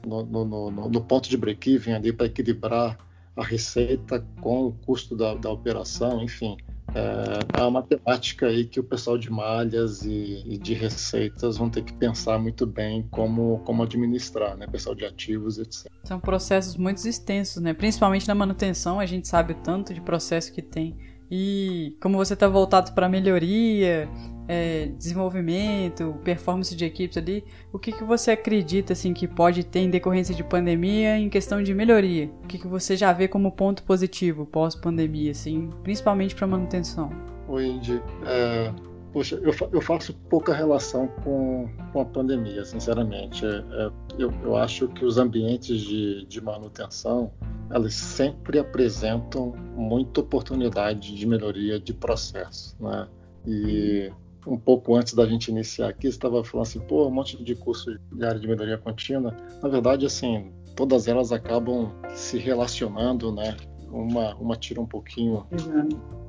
[0.05, 2.97] no, no, no, no, ponto de break-even ali para equilibrar
[3.37, 6.57] a receita com o custo da, da operação, enfim.
[6.93, 11.83] É, uma matemática aí que o pessoal de malhas e, e, de receitas vão ter
[11.83, 14.67] que pensar muito bem como, como administrar, né?
[14.67, 15.89] Pessoal de ativos, etc.
[16.03, 17.73] São processos muito extensos, né?
[17.73, 20.97] Principalmente na manutenção, a gente sabe o tanto de processo que tem
[21.31, 24.09] E como você está voltado para melhoria,
[24.49, 29.79] é, desenvolvimento, performance de equipes ali, o que, que você acredita assim que pode ter
[29.79, 32.29] em decorrência de pandemia em questão de melhoria?
[32.43, 37.09] O que, que você já vê como ponto positivo pós-pandemia, assim, principalmente para manutenção?
[37.47, 38.01] Oi, Indy.
[38.25, 38.73] É,
[39.13, 43.45] poxa, eu, eu faço pouca relação com, com a pandemia, sinceramente.
[43.45, 47.31] É, é, eu, eu acho que os ambientes de, de manutenção
[47.73, 53.07] elas sempre apresentam muita oportunidade de melhoria de processo, né?
[53.45, 54.11] E
[54.45, 57.55] um pouco antes da gente iniciar aqui, você estava falando assim, pô, um monte de
[57.55, 59.35] curso de área de melhoria contínua.
[59.61, 63.55] Na verdade, assim, todas elas acabam se relacionando, né?
[63.91, 65.45] Uma, uma tira um pouquinho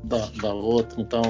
[0.05, 1.01] da, da outra.
[1.01, 1.23] Então,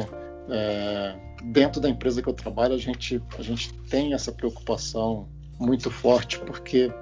[0.48, 5.90] é, dentro da empresa que eu trabalho, a gente, a gente tem essa preocupação muito
[5.90, 6.92] forte, porque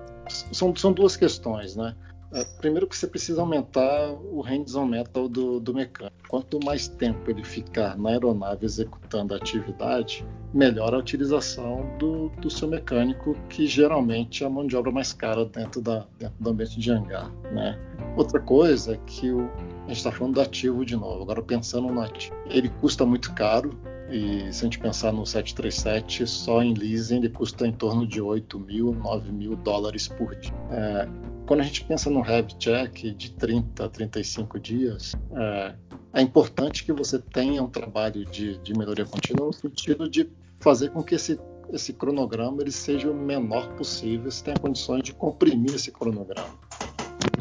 [0.52, 1.94] são, são duas questões, né?
[2.32, 6.16] É, primeiro que você precisa aumentar o hands-on metal do, do mecânico.
[6.28, 12.48] Quanto mais tempo ele ficar na aeronave executando a atividade, melhor a utilização do, do
[12.48, 16.50] seu mecânico, que geralmente é a mão de obra mais cara dentro, da, dentro do
[16.50, 17.30] ambiente de hangar.
[17.52, 17.76] Né?
[18.16, 19.50] Outra coisa é que o,
[19.84, 21.22] a gente está falando do ativo de novo.
[21.22, 23.76] Agora pensando no ativo, ele custa muito caro,
[24.10, 28.20] e se a gente pensar no 737, só em leasing ele custa em torno de
[28.20, 30.52] 8 mil, 9 mil dólares por dia.
[30.70, 31.08] É,
[31.46, 35.74] quando a gente pensa no heavy check de 30 a 35 dias, é,
[36.12, 40.90] é importante que você tenha um trabalho de, de melhoria contínua no sentido de fazer
[40.90, 41.38] com que esse,
[41.72, 46.58] esse cronograma ele seja o menor possível, você tenha condições de comprimir esse cronograma.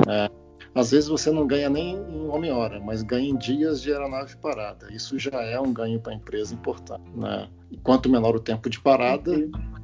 [0.07, 0.29] É,
[0.79, 4.35] às vezes você não ganha nem em uma hora, mas ganha em dias de aeronave
[4.37, 4.87] parada.
[4.91, 7.03] Isso já é um ganho para a empresa importante.
[7.13, 7.47] Né?
[7.69, 9.31] E quanto menor o tempo de parada,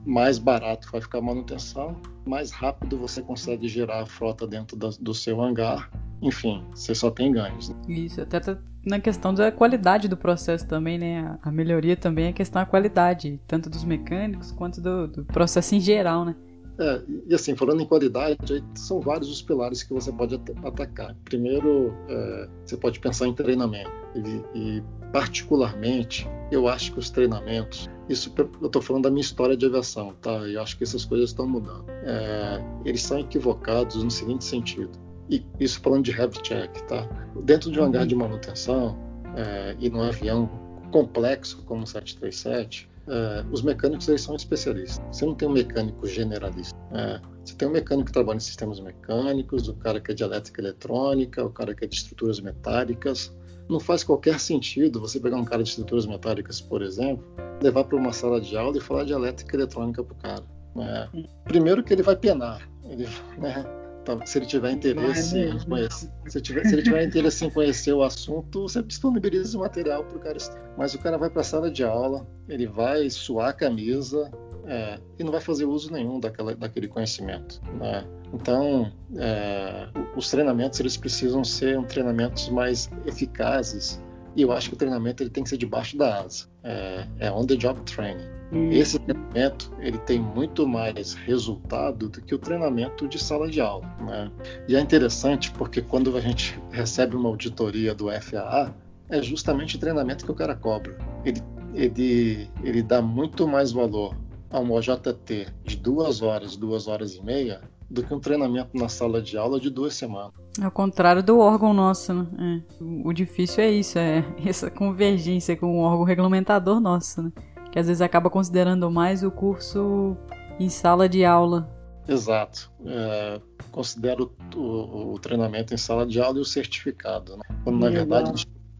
[0.05, 4.89] mais barato vai ficar a manutenção, mais rápido você consegue gerar a frota dentro do,
[4.89, 5.91] do seu hangar.
[6.21, 7.69] Enfim, você só tem ganhos.
[7.69, 7.75] Né?
[7.89, 11.37] Isso, até tá na questão da qualidade do processo também, né?
[11.41, 15.79] A melhoria também é questão da qualidade, tanto dos mecânicos quanto do, do processo em
[15.79, 16.35] geral, né?
[16.77, 21.15] É, e assim, falando em qualidade, são vários os pilares que você pode atacar.
[21.23, 23.91] Primeiro, é, você pode pensar em treinamento.
[24.15, 29.55] E, e, particularmente, eu acho que os treinamentos, isso eu estou falando da minha história
[29.55, 30.31] de aviação, tá?
[30.31, 31.85] Eu acho que essas coisas estão mudando.
[31.89, 34.91] É, eles são equivocados no seguinte sentido.
[35.29, 37.07] E isso falando de heavy check, tá?
[37.43, 38.97] Dentro de um hangar de manutenção
[39.35, 40.49] é, e num avião
[40.91, 45.01] complexo como o 737, é, os mecânicos eles são especialistas.
[45.11, 46.75] Você não tem um mecânico generalista.
[46.91, 50.23] É, você tem um mecânico que trabalha em sistemas mecânicos, o cara que é de
[50.23, 53.35] elétrica e eletrônica, o cara que é de estruturas metálicas.
[53.69, 57.23] Não faz qualquer sentido você pegar um cara de estruturas metálicas, por exemplo,
[57.61, 60.43] levar para uma sala de aula e falar de elétrica e eletrônica para o cara.
[60.75, 61.09] Né?
[61.45, 62.67] Primeiro que ele vai penar.
[62.83, 63.65] Ele, né?
[64.05, 67.91] Tá, se ele tiver interesse em conhecer, se, tiver, se ele tiver interesse em conhecer
[67.91, 70.37] o assunto, você disponibiliza o material para o cara.
[70.77, 74.31] Mas o cara vai para a sala de aula, ele vai suar a camisa
[74.67, 77.59] é, e não vai fazer uso nenhum daquela, daquele conhecimento.
[77.79, 78.05] Né?
[78.31, 83.99] Então, é, os treinamentos eles precisam ser um treinamentos mais eficazes
[84.35, 86.45] e eu acho que o treinamento ele tem que ser debaixo da asa.
[86.63, 88.27] É, é on the job training.
[88.51, 88.71] Hum.
[88.71, 93.85] Esse treinamento ele tem muito mais resultado do que o treinamento de sala de aula.
[94.01, 94.31] Né?
[94.67, 98.73] E é interessante porque quando a gente recebe uma auditoria do FAA,
[99.09, 100.97] é justamente o treinamento que o cara cobra.
[101.23, 101.41] Ele,
[101.73, 104.15] ele, ele dá muito mais valor
[104.49, 108.89] a um OJT de duas horas, duas horas e meia, do que um treinamento na
[108.89, 110.44] sala de aula de duas semanas.
[110.61, 112.61] Ao contrário do órgão nosso, né?
[112.61, 112.83] É.
[113.03, 117.31] O difícil é isso, é essa convergência com o órgão regulamentador nosso, né?
[117.71, 120.15] Que às vezes acaba considerando mais o curso
[120.59, 121.69] em sala de aula.
[122.07, 122.71] Exato.
[122.85, 123.41] É,
[123.71, 127.43] considero o, o, o, treinamento em sala de aula e o certificado, né?
[127.63, 128.29] Quando na verdade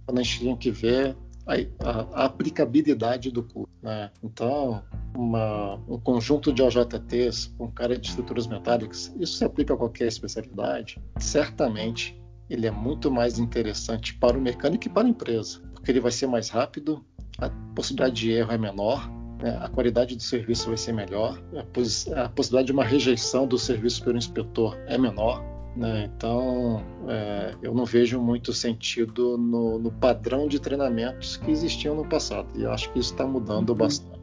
[0.08, 1.56] a gente tinha que ver a,
[1.90, 3.70] a, aplicabilidade do curso.
[3.82, 4.10] Né?
[4.24, 4.84] Então,
[5.16, 10.08] uma, um conjunto de OJTs com cara de estruturas metálicas, isso se aplica a qualquer
[10.08, 15.92] especialidade, certamente ele é muito mais interessante para o mecânico e para a empresa, porque
[15.92, 17.04] ele vai ser mais rápido,
[17.40, 19.10] a possibilidade de erro é menor,
[19.42, 19.58] né?
[19.62, 21.42] a qualidade do serviço vai ser melhor,
[22.16, 25.44] a possibilidade de uma rejeição do serviço pelo inspetor é menor,
[25.76, 26.10] né?
[26.16, 32.08] Então, é, eu não vejo muito sentido no, no, padrão de treinamentos que existiam no
[32.08, 32.48] passado.
[32.56, 33.76] E acho que isso está mudando uhum.
[33.76, 34.16] bastante.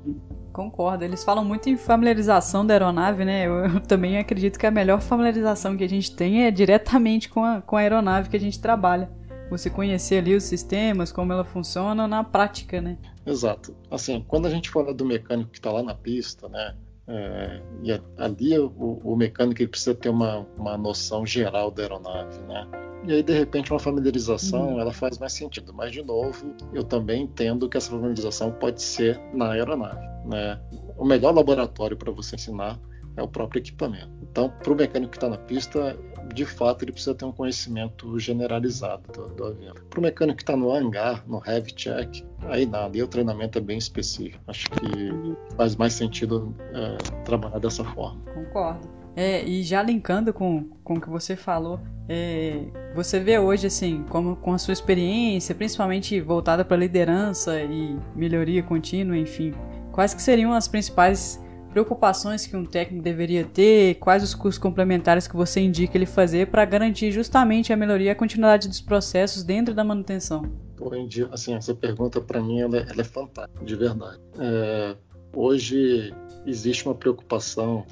[0.53, 1.05] Concordo.
[1.05, 3.47] Eles falam muito em familiarização da aeronave, né?
[3.47, 7.45] Eu, eu, também acredito que a melhor familiarização que a gente tem é diretamente com
[7.45, 9.11] a, com a aeronave que a gente trabalha.
[9.51, 12.97] Você conhecer ali os sistemas, como ela funciona na prática, né?
[13.27, 13.75] Exato.
[13.91, 16.75] Assim, quando a gente fala do mecânico que está lá na pista, né?
[17.07, 22.41] É, e ali o, o, mecânico ele precisa ter uma, uma noção geral da aeronave,
[22.43, 22.67] né?
[23.05, 24.81] E aí, de repente, uma familiarização uhum.
[24.81, 25.75] ela faz mais sentido.
[25.75, 30.07] Mas, de novo, eu também entendo que essa familiarização pode ser na aeronave.
[30.25, 30.61] Né?
[30.97, 32.79] O melhor laboratório para você ensinar
[33.17, 34.11] é o próprio equipamento.
[34.23, 35.99] Então, para o mecânico que está na pista,
[36.35, 39.75] de fato, ele precisa ter um conhecimento generalizado do, do avião.
[39.91, 43.59] Para o mecânico que está no hangar, no heavy check, aí nada, ali o treinamento
[43.59, 44.43] é bem específico.
[44.47, 48.21] Acho que faz mais sentido é, trabalhar dessa forma.
[48.35, 48.89] Concordo.
[49.15, 54.05] É, e já linkando com, com o que você falou, é, você vê hoje, assim,
[54.09, 59.53] como, com a sua experiência, principalmente voltada para liderança e melhoria contínua, enfim,
[59.93, 61.42] quais que seriam as principais
[61.73, 66.49] preocupações que um técnico deveria ter, quais os cursos complementares que você indica ele fazer
[66.49, 70.45] para garantir justamente a melhoria e a continuidade dos processos dentro da manutenção?
[70.79, 74.21] Hoje, assim, essa pergunta para mim ela, é, ela, é fantástica, de verdade.
[74.39, 74.97] É,
[75.35, 77.87] hoje existe uma preocupação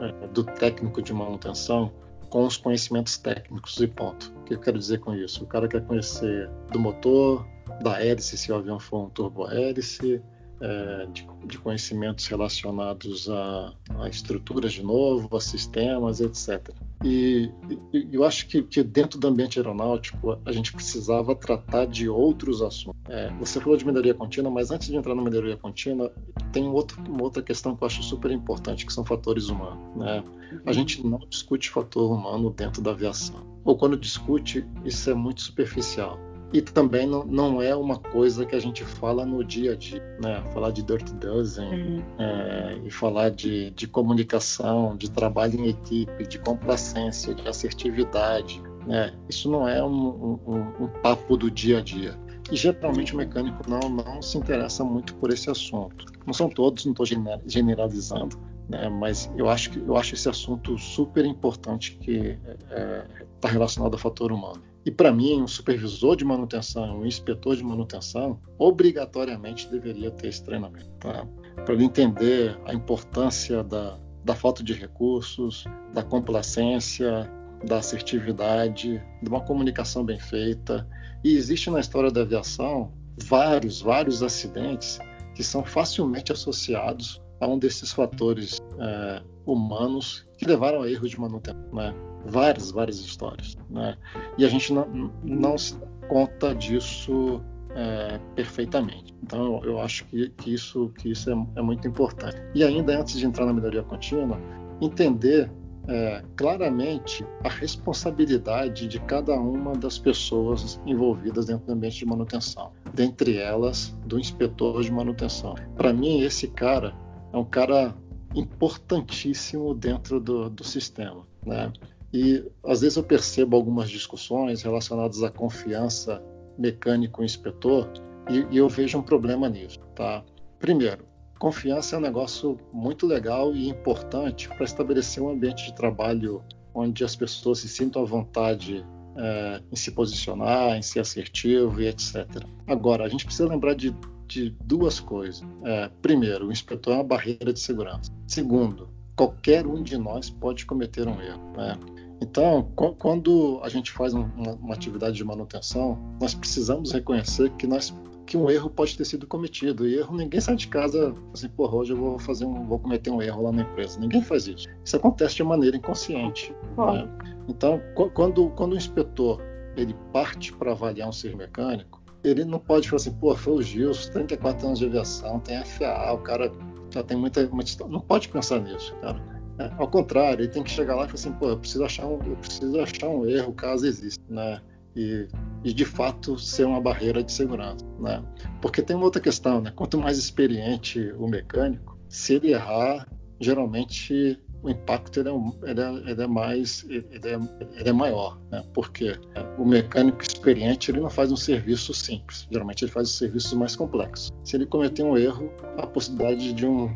[0.00, 1.92] é, do técnico de manutenção
[2.30, 4.32] com os conhecimentos técnicos e ponto.
[4.40, 5.44] O que eu quero dizer com isso?
[5.44, 7.46] O cara quer conhecer do motor,
[7.82, 10.22] da hélice, se o avião for um turbo-hélice,
[10.60, 16.70] é, de, de, conhecimentos relacionados a, a, estruturas de novo, a sistemas, etc.
[17.04, 17.50] E,
[17.92, 22.62] e eu acho que, que, dentro do ambiente aeronáutico a gente precisava tratar de outros
[22.62, 22.98] assuntos.
[23.08, 26.12] É, você falou de melhoria contínua, mas antes de entrar na melhoria contínua,
[26.52, 29.96] tem outro, uma outra questão que eu acho super importante, que são fatores humanos.
[29.96, 30.24] Né?
[30.64, 33.44] A gente não discute fator humano dentro da aviação.
[33.64, 36.18] Ou quando discute, isso é muito superficial
[36.52, 40.02] e também não, não é uma coisa que a gente fala no dia a dia,
[40.22, 40.42] né?
[40.52, 42.02] Falar de Dirty Dozen uhum.
[42.18, 49.12] é, e falar de, de comunicação, de trabalho em equipe, de complacência, de assertividade, né?
[49.28, 52.16] Isso não é um, um, um papo do dia a dia.
[52.50, 56.06] E geralmente o mecânico não, não se interessa muito por esse assunto.
[56.24, 57.06] Não são todos, não estou
[57.44, 58.88] generalizando, né?
[58.88, 63.06] mas eu acho, que, eu acho esse assunto super importante que está é,
[63.40, 64.62] tá relacionado ao fator humano.
[64.86, 70.44] E para mim, um supervisor de manutenção, um inspetor de manutenção, obrigatoriamente deveria ter esse
[70.44, 71.26] treinamento, tá?
[71.64, 77.28] para ele entender a importância da, da falta de recursos, da complacência,
[77.66, 80.86] da assertividade, de uma comunicação bem feita.
[81.24, 82.92] E existe na história da aviação
[83.24, 85.00] vários, vários acidentes
[85.34, 91.18] que são facilmente associados a um desses fatores é, humanos que levaram a erros de
[91.18, 91.72] manutenção.
[91.72, 91.92] Né?
[92.26, 93.56] Várias, várias histórias.
[93.70, 93.96] Né?
[94.36, 95.76] E a gente não, não se
[96.08, 97.42] conta disso
[97.74, 99.14] é, perfeitamente.
[99.22, 102.36] Então, eu acho que, que isso, que isso é, é, muito importante.
[102.54, 104.40] E ainda antes de entrar na melhoria contínua,
[104.80, 105.50] entender
[105.88, 112.72] é, claramente a responsabilidade de cada uma das pessoas envolvidas dentro do ambiente de manutenção,
[112.94, 115.54] dentre elas do inspetor de manutenção.
[115.76, 116.94] Para mim, esse cara
[117.32, 117.94] é um cara
[118.34, 121.26] importantíssimo dentro do, do sistema.
[121.44, 121.72] Né?
[122.16, 126.22] E às vezes eu percebo algumas discussões relacionadas à confiança
[126.56, 127.86] mecânico-inspetor
[128.30, 130.24] e, e eu vejo um problema nisso, tá?
[130.58, 131.04] Primeiro,
[131.38, 136.42] confiança é um negócio muito legal e importante para estabelecer um ambiente de trabalho
[136.74, 138.82] onde as pessoas se sintam à vontade
[139.14, 142.26] é, em se posicionar, em ser assertivo e etc.
[142.66, 143.94] Agora, a gente precisa lembrar de,
[144.26, 145.46] de duas coisas.
[145.66, 148.10] É, primeiro, o inspetor é uma barreira de segurança.
[148.26, 151.52] Segundo, qualquer um de nós pode cometer um erro.
[151.54, 151.78] Né?
[152.20, 154.24] Então, quando a gente faz uma,
[154.60, 159.26] uma, atividade de manutenção, nós precisamos reconhecer que nós que um erro pode ter sido
[159.26, 159.86] cometido.
[159.86, 163.10] E erro ninguém sai de casa assim, porra, hoje eu vou fazer um, vou cometer
[163.10, 164.00] um erro lá na empresa.
[164.00, 164.66] Ninguém faz isso.
[164.84, 166.52] Isso acontece de maneira inconsciente.
[166.76, 167.08] Né?
[167.48, 167.80] Então,
[168.14, 169.40] quando quando o inspetor
[169.76, 173.62] ele parte para avaliar um ser mecânico, ele não pode falar assim, pô, foi o
[173.62, 176.50] Gilson, 34 anos de aviação, tem FAA, o cara
[176.90, 180.70] já tem muita, muita não pode pensar nisso, cara é, ao contrário, ele tem que
[180.70, 183.52] chegar lá e falar assim, pô, eu preciso achar um, eu preciso achar um erro
[183.52, 184.60] caso exista, né?
[184.94, 185.28] E,
[185.62, 188.22] e de fato ser uma barreira de segurança, né?
[188.60, 189.72] Porque tem uma outra questão, né?
[189.74, 193.06] Quanto mais experiente o mecânico, se ele errar,
[193.40, 197.34] geralmente o impacto ele é, ele é, ele é mais ele é,
[197.78, 198.64] ele é maior, né?
[198.74, 199.16] porque
[199.58, 203.76] o mecânico experiente ele não faz um serviço simples, geralmente ele faz um serviços mais
[203.76, 204.32] complexos.
[204.44, 206.92] Se ele cometer um erro, a possibilidade de um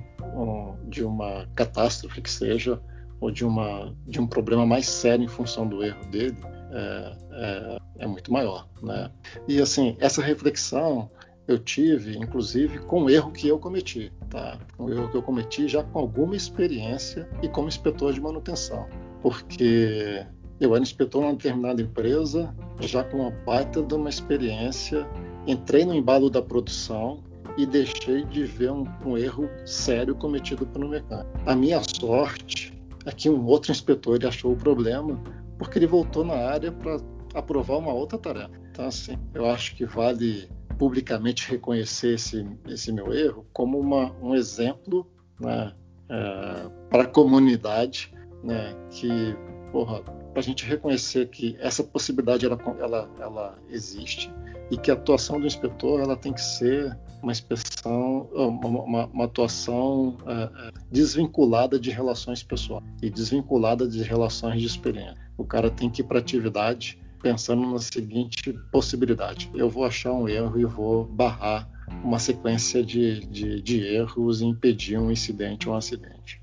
[0.88, 2.80] de uma catástrofe que seja
[3.20, 6.36] ou de uma de um problema mais sério em função do erro dele
[6.72, 9.10] é, é, é muito maior, né?
[9.46, 11.10] E assim essa reflexão
[11.48, 14.56] eu tive, inclusive, com o erro que eu cometi, tá?
[14.78, 18.86] Um erro que eu cometi já com alguma experiência e como inspetor de manutenção,
[19.20, 20.24] porque
[20.60, 25.08] eu era inspetor numa determinada empresa, já com uma baita de uma experiência,
[25.46, 27.24] entrei no embalo da produção
[27.56, 31.30] e deixei de ver um, um erro sério cometido pelo mecânico.
[31.46, 32.72] A minha sorte
[33.04, 35.20] é que um outro inspetor achou o problema
[35.58, 36.96] porque ele voltou na área para
[37.34, 38.50] aprovar uma outra tarefa.
[38.70, 44.34] Então, assim, eu acho que vale publicamente reconhecer esse, esse meu erro como uma, um
[44.34, 45.06] exemplo
[45.38, 45.74] né,
[46.08, 48.12] é, para a comunidade
[48.42, 49.36] né, que,
[49.70, 54.32] porra, para a gente reconhecer que essa possibilidade ela, ela, ela existe
[54.70, 59.24] e que a atuação do inspetor ela tem que ser uma inspeção, uma, uma, uma
[59.24, 65.16] atuação é, desvinculada de relações pessoais e desvinculada de relações de experiência.
[65.36, 70.28] O cara tem que ir para atividade pensando na seguinte possibilidade: eu vou achar um
[70.28, 71.68] erro e vou barrar
[72.04, 76.40] uma sequência de, de, de erros e impedir um incidente ou um acidente.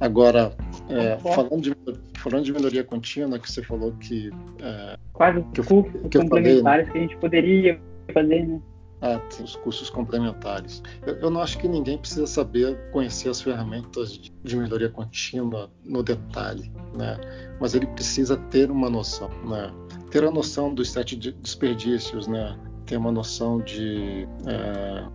[0.00, 0.56] Agora,
[0.88, 1.76] é, falando, de,
[2.18, 4.30] falando de melhoria contínua, que você falou que.
[4.60, 6.92] É, Quase os cursos que complementares falei, né?
[6.92, 7.80] que a gente poderia
[8.12, 8.60] fazer, né?
[9.00, 10.82] Ah, os cursos complementares.
[11.06, 15.70] Eu, eu, não acho que ninguém precisa saber conhecer as ferramentas de, de melhoria contínua
[15.84, 17.16] no detalhe, né?
[17.60, 19.72] Mas ele precisa ter uma noção, né?
[20.10, 22.58] Ter a noção dos sete desperdícios, né?
[22.86, 25.06] Ter uma noção de é,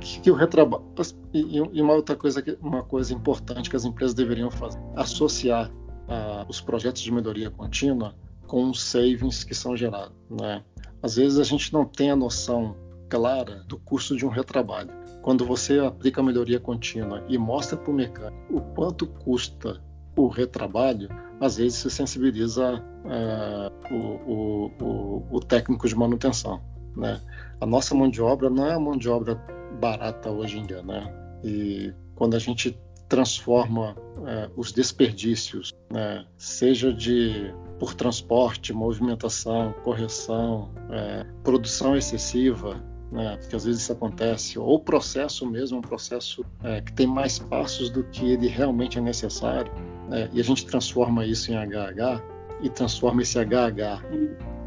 [0.00, 0.84] que, que, o retrabalho
[1.32, 5.70] e, e, uma outra coisa que uma coisa importante que as empresas deveriam fazer, associar
[6.08, 8.14] ah, os projetos de melhoria contínua
[8.46, 10.62] com os savings que são gerados, né?
[11.02, 12.76] Às vezes a gente não tem a noção
[13.08, 14.90] clara do custo de um retrabalho.
[15.20, 19.80] Quando você aplica a melhoria contínua e mostra para o mecânico o quanto custa
[20.16, 21.08] o retrabalho,
[21.40, 26.60] às vezes se sensibiliza é, o, o, o, o, técnico de manutenção.
[26.96, 27.20] Né?
[27.60, 29.34] A nossa mão de obra não é a mão de obra
[29.80, 30.82] barata hoje em dia.
[30.82, 31.40] Né?
[31.42, 32.78] E quando a gente
[33.12, 33.94] transforma
[34.26, 36.24] é, os desperdícios, né?
[36.38, 44.58] seja de por transporte, movimentação, correção, é, produção excessiva, né, porque às vezes isso acontece,
[44.58, 48.96] ou o processo mesmo, um processo é, que tem mais passos do que ele realmente
[48.96, 49.70] é necessário,
[50.08, 52.22] né, e a gente transforma isso em HH,
[52.62, 54.02] e transforma esse HH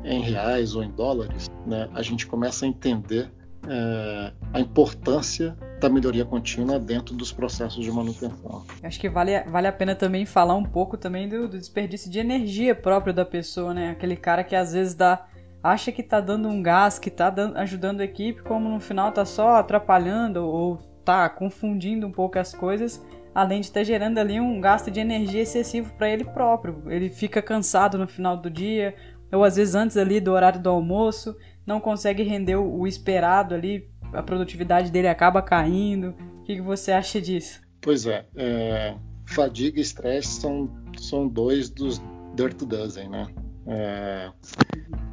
[0.03, 3.31] em reais ou em dólares, né, a gente começa a entender
[3.69, 8.65] é, a importância da melhoria contínua dentro dos processos de manutenção.
[8.81, 12.19] Acho que vale, vale a pena também falar um pouco também do, do desperdício de
[12.19, 13.89] energia próprio da pessoa, né?
[13.89, 15.25] Aquele cara que às vezes dá
[15.61, 19.11] acha que tá dando um gás, que tá dando, ajudando a equipe, como no final
[19.11, 23.03] tá só atrapalhando ou tá confundindo um pouco as coisas,
[23.33, 26.83] além de estar tá gerando ali um gasto de energia excessivo para ele próprio.
[26.87, 28.95] Ele fica cansado no final do dia,
[29.31, 31.35] ou às vezes antes ali do horário do almoço,
[31.65, 36.15] não consegue render o, esperado ali, a produtividade dele acaba caindo.
[36.39, 37.61] O que, que você acha disso?
[37.81, 38.95] Pois é, é
[39.25, 42.01] fadiga e estresse são, são dois dos
[42.35, 43.27] Dirt Dozen, né?
[43.67, 44.31] É,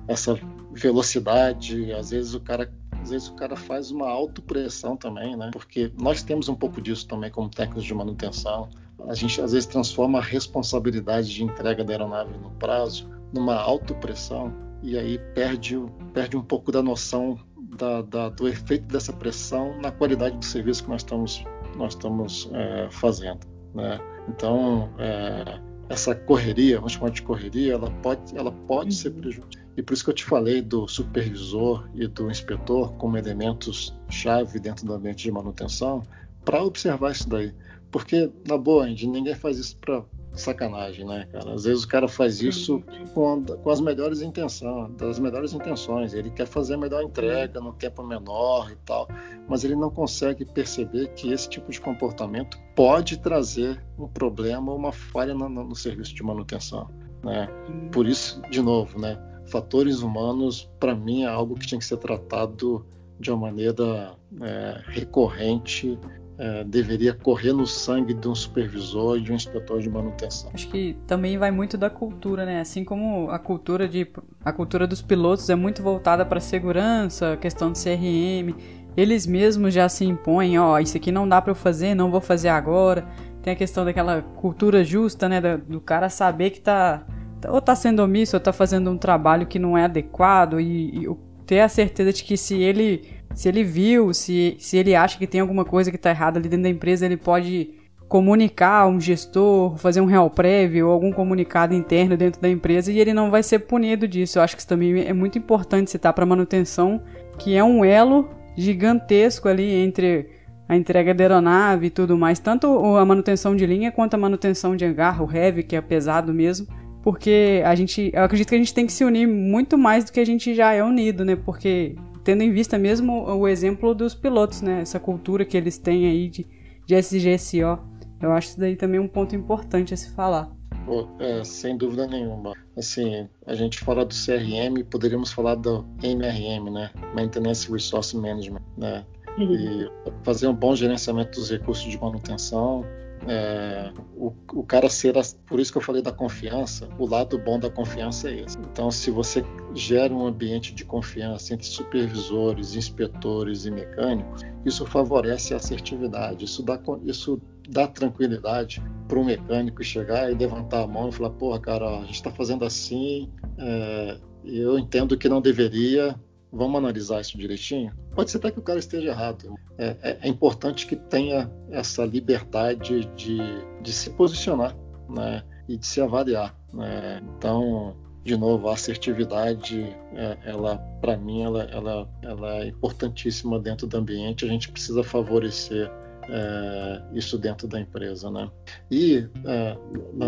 [0.06, 0.38] essa
[0.72, 2.70] velocidade, às vezes o cara
[3.02, 5.50] às vezes o cara faz uma autopressão também, né?
[5.52, 8.68] Porque nós temos um pouco disso também como técnicos de manutenção.
[9.08, 14.54] A gente às vezes transforma a responsabilidade de entrega da aeronave no prazo numa autopressão
[14.82, 15.76] e aí perde,
[16.12, 17.38] perde um pouco da noção
[17.76, 21.44] da, da, do efeito dessa pressão na qualidade do serviço que nós estamos,
[21.76, 23.98] nós estamos é, fazendo, né?
[24.28, 29.82] Então, é, essa correria, vamos chamar de correria, ela pode, ela pode ser prejudicial e
[29.82, 34.84] por isso que eu te falei do supervisor e do inspetor como elementos chave dentro
[34.84, 36.02] do ambiente de manutenção
[36.44, 37.54] para observar isso daí.
[37.90, 40.04] Porque, na boa, Andy, ninguém faz isso para
[40.34, 41.52] sacanagem, né, cara?
[41.52, 42.82] Às vezes o cara faz isso
[43.14, 46.14] com, com as melhores intenções, das melhores intenções.
[46.14, 49.08] Ele quer fazer a melhor entrega no tempo menor e tal,
[49.48, 54.78] mas ele não consegue perceber que esse tipo de comportamento pode trazer um problema ou
[54.78, 56.90] uma falha no, no serviço de manutenção,
[57.22, 57.48] né?
[57.90, 59.18] Por isso, de novo, né?
[59.46, 62.86] fatores humanos, para mim, é algo que tinha que ser tratado
[63.20, 65.98] de uma maneira é, recorrente,
[66.38, 70.50] é, deveria correr no sangue de um supervisor e de um inspetor de manutenção.
[70.52, 72.60] Acho que também vai muito da cultura, né?
[72.60, 74.06] Assim como a cultura de
[74.44, 78.56] a cultura dos pilotos é muito voltada para segurança, questão de CRM,
[78.96, 82.20] eles mesmos já se impõem, ó, isso aqui não dá para eu fazer, não vou
[82.20, 83.06] fazer agora.
[83.42, 87.04] Tem a questão daquela cultura justa, né, do cara saber que tá
[87.48, 91.16] ou tá sendo omisso, ou tá fazendo um trabalho que não é adequado e, e
[91.44, 93.04] ter a certeza de que se ele
[93.34, 96.48] se ele viu, se, se ele acha que tem alguma coisa que está errada ali
[96.48, 97.70] dentro da empresa, ele pode
[98.08, 102.92] comunicar a um gestor, fazer um real prévio ou algum comunicado interno dentro da empresa
[102.92, 104.38] e ele não vai ser punido disso.
[104.38, 107.00] Eu acho que isso também é muito importante citar para manutenção,
[107.38, 110.28] que é um elo gigantesco ali entre
[110.68, 112.66] a entrega da aeronave e tudo mais, tanto
[112.96, 116.66] a manutenção de linha quanto a manutenção de hangar, o heavy, que é pesado mesmo
[117.02, 120.12] porque a gente, eu acredito que a gente tem que se unir muito mais do
[120.12, 121.34] que a gente já é unido, né?
[121.34, 124.80] Porque tendo em vista mesmo o exemplo dos pilotos, né?
[124.80, 126.46] Essa cultura que eles têm aí de,
[126.86, 127.78] de SGSO.
[128.20, 130.50] Eu acho isso daí também um ponto importante a se falar.
[130.86, 132.54] Pô, é, sem dúvida nenhuma.
[132.76, 136.90] Assim, a gente fala do CRM, poderíamos falar do MRM, né?
[137.14, 139.04] Maintenance Resource Management, né?
[139.38, 139.54] Uhum.
[139.54, 139.90] E
[140.22, 142.84] fazer um bom gerenciamento dos recursos de manutenção,
[143.26, 145.14] é, o, o, cara ser,
[145.46, 148.58] por isso que eu falei da confiança, o lado bom da confiança é esse.
[148.58, 155.54] Então, se você gera um ambiente de confiança entre supervisores, inspetores e mecânicos, isso favorece
[155.54, 161.08] a assertividade, isso dá, isso dá tranquilidade para o mecânico chegar e levantar a mão
[161.08, 166.16] e falar: porra, cara, a gente está fazendo assim, é, eu entendo que não deveria,
[166.52, 167.94] Vamos analisar isso direitinho?
[168.14, 169.54] Pode ser até que o cara esteja errado.
[169.78, 173.38] É, é, é importante que tenha essa liberdade de,
[173.80, 174.76] de se posicionar
[175.08, 175.42] né?
[175.66, 176.54] e de se avaliar.
[176.70, 177.22] Né?
[177.38, 179.80] Então, de novo, a assertividade,
[180.14, 184.44] é, ela, para mim, ela, ela, ela é importantíssima dentro do ambiente.
[184.44, 185.90] A gente precisa favorecer
[186.28, 188.50] é, isso dentro da empresa, né?
[188.90, 189.78] E, é,
[190.12, 190.26] na,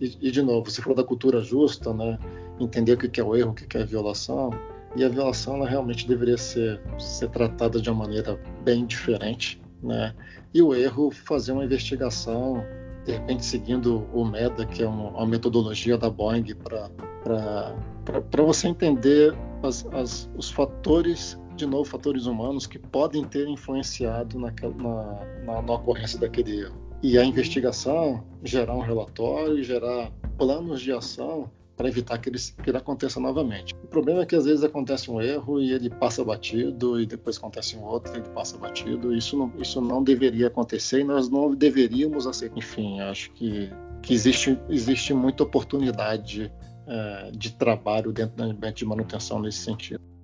[0.00, 2.16] e, e, de novo, você falou da cultura justa, né?
[2.60, 4.50] Entender o que é o erro, o que é a violação
[4.94, 10.14] e a violação ela realmente deveria ser, ser tratada de uma maneira bem diferente, né?
[10.54, 12.64] E o erro fazer uma investigação,
[13.04, 19.86] de repente seguindo o MEDA, que é uma, metodologia da Boeing para você entender as,
[19.92, 25.72] as, os fatores, de novo, fatores humanos que podem ter influenciado naquela, na, na, na
[25.74, 26.86] ocorrência daquele erro.
[27.02, 32.70] E a investigação gerar um relatório, gerar planos de ação para evitar que ele, que
[32.70, 33.74] ele aconteça novamente.
[33.74, 37.36] O problema é que às vezes acontece um erro e ele passa batido, e depois
[37.36, 39.14] acontece um outro e ele passa batido.
[39.14, 42.56] Isso não, isso não deveria acontecer e nós não deveríamos aceitar.
[42.56, 43.70] Enfim, acho que,
[44.02, 46.50] que existe, existe muita oportunidade
[46.86, 50.15] é, de trabalho dentro do ambiente de manutenção nesse sentido.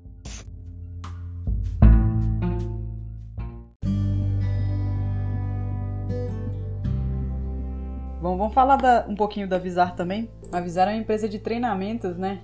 [8.42, 10.28] Vamos falar da, um pouquinho da Visar também.
[10.50, 12.40] A Visar é uma empresa de treinamentos, né?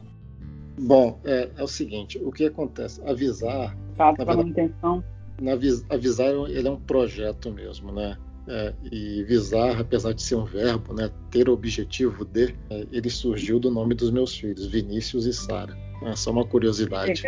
[0.81, 3.03] Bom, é, é o seguinte, o que acontece?
[3.05, 3.77] A Visar...
[3.97, 5.03] Fato para manutenção.
[5.41, 8.17] Na a Visar ele é um projeto mesmo, né?
[8.47, 13.11] É, e visar, apesar de ser um verbo, né, ter o objetivo de, é, ele
[13.11, 15.77] surgiu do nome dos meus filhos, Vinícius e Sara.
[16.03, 17.25] É só uma curiosidade.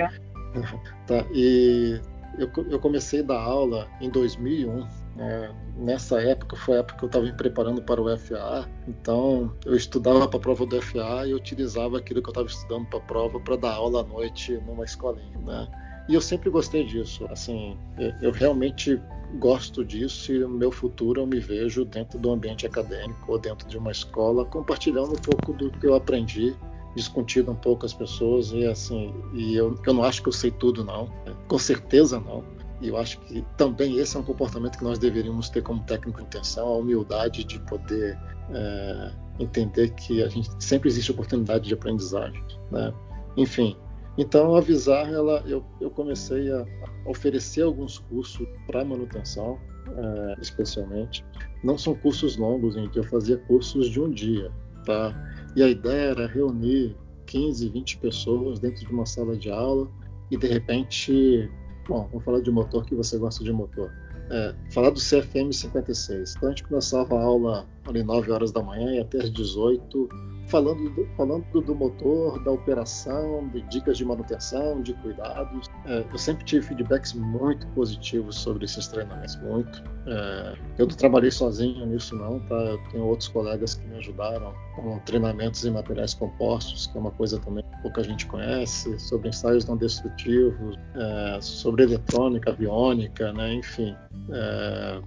[1.07, 2.01] tá, e
[2.39, 4.87] eu, eu comecei a dar aula em 2001
[5.19, 9.53] é, nessa época foi a época que eu estava me preparando para o FA, então
[9.65, 12.99] eu estudava para a prova do FA e utilizava aquilo que eu estava estudando para
[12.99, 15.69] a prova para dar aula à noite numa escolinha, né?
[16.09, 17.77] E eu sempre gostei disso, assim,
[18.21, 19.01] eu realmente
[19.39, 23.69] gosto disso e no meu futuro eu me vejo dentro do ambiente acadêmico ou dentro
[23.69, 26.57] de uma escola compartilhando um pouco do que eu aprendi
[26.97, 30.51] discutindo um pouco as pessoas e assim e eu, eu não acho que eu sei
[30.51, 31.09] tudo não
[31.47, 32.43] com certeza não
[32.81, 36.21] e eu acho que também esse é um comportamento que nós deveríamos ter como técnico
[36.21, 38.19] de intenção, a humildade de poder
[38.53, 42.93] é, entender que a gente sempre existe oportunidade de aprendizagem, né?
[43.37, 43.77] Enfim,
[44.17, 46.65] então avisar ela, eu, eu comecei a
[47.07, 49.59] oferecer alguns cursos para manutenção,
[49.97, 51.25] é, especialmente.
[51.63, 54.51] Não são cursos longos, em que eu fazia cursos de um dia,
[54.85, 55.15] tá?
[55.55, 59.89] E a ideia era reunir 15, 20 pessoas dentro de uma sala de aula
[60.31, 61.51] e de repente
[61.89, 63.91] Bom, vamos falar de motor que você gosta de motor.
[64.31, 66.37] É, falar do CFM 56.
[66.37, 70.09] Então a gente começava a aula ali 9 horas da manhã e até as 18
[70.51, 75.69] falando do, falando do motor, da operação, de dicas de manutenção, de cuidados.
[75.87, 79.83] É, eu sempre tive feedbacks muito positivos sobre esses treinamentos, muito.
[80.07, 82.55] É, eu não trabalhei sozinho nisso não, tá?
[82.55, 87.13] Eu tenho outros colegas que me ajudaram com treinamentos em materiais compostos, que é uma
[87.13, 93.55] coisa também que pouca gente conhece, sobre ensaios não destrutivos, é, sobre eletrônica, aviônica, né?
[93.55, 93.95] Enfim,
[94.31, 95.01] é,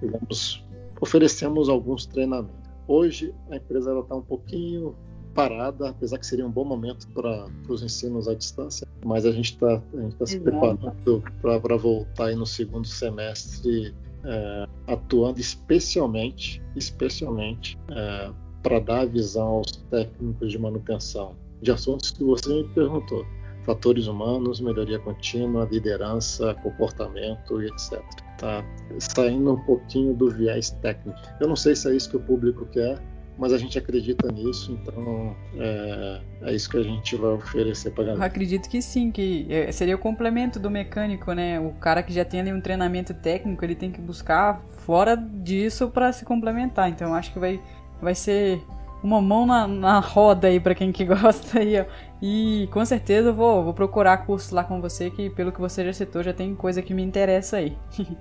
[0.00, 0.62] digamos,
[1.00, 2.63] oferecemos alguns treinamentos.
[2.86, 4.94] Hoje a empresa está um pouquinho
[5.34, 9.52] parada, apesar que seria um bom momento para os ensinos à distância, mas a gente
[9.52, 9.82] está
[10.18, 13.92] tá se preparando para voltar aí no segundo semestre
[14.24, 18.30] é, atuando especialmente, especialmente é,
[18.62, 23.26] para dar visão aos técnicos de manutenção de assuntos que você me perguntou
[23.64, 28.02] fatores humanos, melhoria contínua, liderança, comportamento e etc.
[28.38, 28.64] Tá
[28.98, 31.18] saindo um pouquinho do viés técnico.
[31.40, 32.98] Eu não sei se é isso que o público quer,
[33.36, 38.02] mas a gente acredita nisso, então é, é isso que a gente vai oferecer para
[38.02, 38.24] a galera.
[38.24, 41.58] Eu acredito que sim, que é, seria o complemento do mecânico, né?
[41.58, 45.88] O cara que já tem ali um treinamento técnico, ele tem que buscar fora disso
[45.88, 46.88] para se complementar.
[46.88, 47.60] Então eu acho que vai,
[48.00, 48.62] vai ser
[49.02, 51.84] uma mão na, na roda aí para quem que gosta aí, ó.
[52.26, 55.84] E com certeza eu vou, vou procurar curso lá com você, que pelo que você
[55.84, 57.76] já citou, já tem coisa que me interessa aí.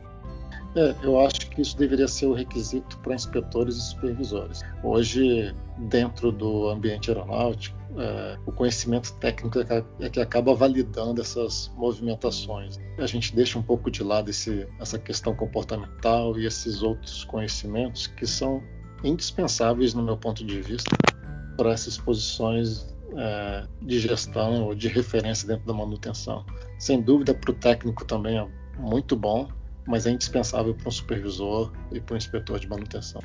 [0.75, 4.61] É, eu acho que isso deveria ser o requisito para inspetores e supervisores.
[4.83, 11.71] Hoje, dentro do ambiente aeronáutico, é, o conhecimento técnico é, é que acaba validando essas
[11.77, 12.79] movimentações.
[12.97, 18.07] A gente deixa um pouco de lado esse, essa questão comportamental e esses outros conhecimentos
[18.07, 18.59] que são
[19.03, 20.97] indispensáveis, no meu ponto de vista,
[21.55, 26.45] para essas posições é, de gestão ou de referência dentro da manutenção.
[26.79, 28.47] Sem dúvida, para o técnico também é
[28.77, 29.47] muito bom,
[29.87, 33.21] mas é indispensável para um supervisor e para um inspetor de manutenção.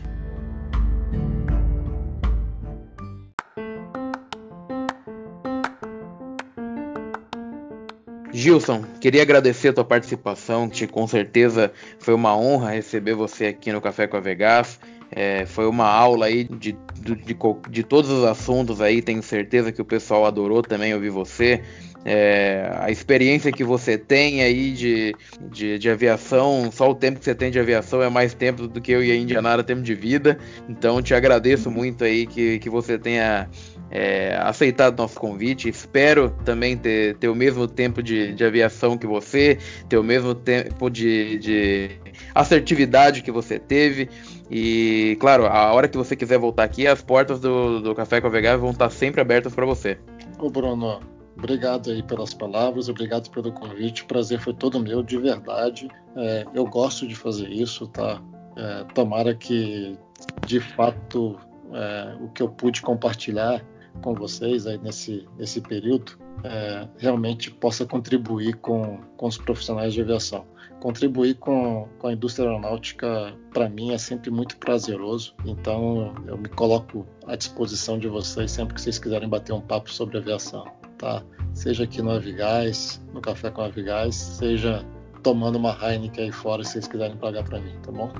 [8.38, 13.72] Gilson, queria agradecer a tua participação, que com certeza foi uma honra receber você aqui
[13.72, 14.78] no Café com a Vegas.
[15.10, 17.36] É, foi uma aula aí de, de, de,
[17.70, 21.62] de, todos os assuntos aí, tenho certeza que o pessoal adorou também ouvir você.
[22.04, 25.14] É, a experiência que você tem aí de,
[25.50, 28.80] de, de, aviação, só o tempo que você tem de aviação é mais tempo do
[28.80, 30.38] que eu e a Indianara temos de vida.
[30.68, 33.48] Então te agradeço muito aí que, que você tenha
[33.90, 35.68] é, aceitado nosso convite.
[35.68, 39.58] Espero também ter, ter o mesmo tempo de, de aviação que você,
[39.88, 41.90] ter o mesmo tempo de, de
[42.34, 44.08] assertividade que você teve.
[44.50, 48.26] E, claro, a hora que você quiser voltar aqui, as portas do, do Café com
[48.26, 49.98] a Vegave vão estar sempre abertas para você.
[50.38, 51.00] Ô, Bruno,
[51.36, 54.02] obrigado aí pelas palavras, obrigado pelo convite.
[54.02, 55.88] O prazer foi todo meu, de verdade.
[56.16, 58.22] É, eu gosto de fazer isso, tá?
[58.56, 59.98] É, tomara que,
[60.46, 61.38] de fato,
[61.72, 63.62] é, o que eu pude compartilhar
[63.98, 70.00] com vocês aí nesse, nesse período é, realmente possa contribuir com, com os profissionais de
[70.00, 70.46] aviação.
[70.80, 75.34] Contribuir com, com a indústria aeronáutica, para mim, é sempre muito prazeroso.
[75.44, 79.90] Então, eu me coloco à disposição de vocês sempre que vocês quiserem bater um papo
[79.90, 80.64] sobre aviação.
[80.96, 81.24] Tá?
[81.52, 84.84] Seja aqui no Avigás, no Café com Avigás, seja
[85.22, 88.12] tomando uma Heineken aí fora se vocês quiserem pagar para mim, tá bom?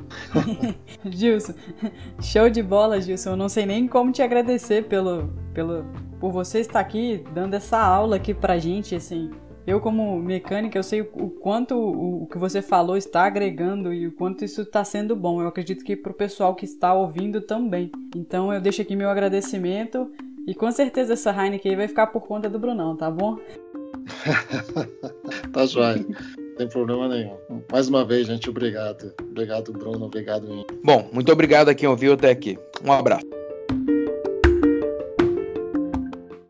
[1.11, 1.55] Gilson,
[2.21, 3.31] show de bola, Gilson.
[3.31, 5.85] Eu não sei nem como te agradecer pelo, pelo,
[6.21, 9.31] por você estar aqui dando essa aula aqui pra gente, assim.
[9.67, 14.13] Eu, como mecânica, eu sei o quanto o que você falou está agregando e o
[14.13, 15.43] quanto isso está sendo bom.
[15.43, 17.93] Eu acredito que para o pessoal que está ouvindo também.
[18.17, 20.11] Então, eu deixo aqui meu agradecimento
[20.47, 23.37] e com certeza essa Heineken aí vai ficar por conta do Brunão, tá bom?
[25.53, 26.07] tá jóia
[26.59, 27.37] tem problema nenhum.
[27.71, 29.15] Mais uma vez, gente, obrigado.
[29.31, 30.07] Obrigado, Bruno.
[30.07, 32.59] Obrigado, Bom, muito obrigado a quem ouviu até aqui.
[32.85, 33.38] Um abraço.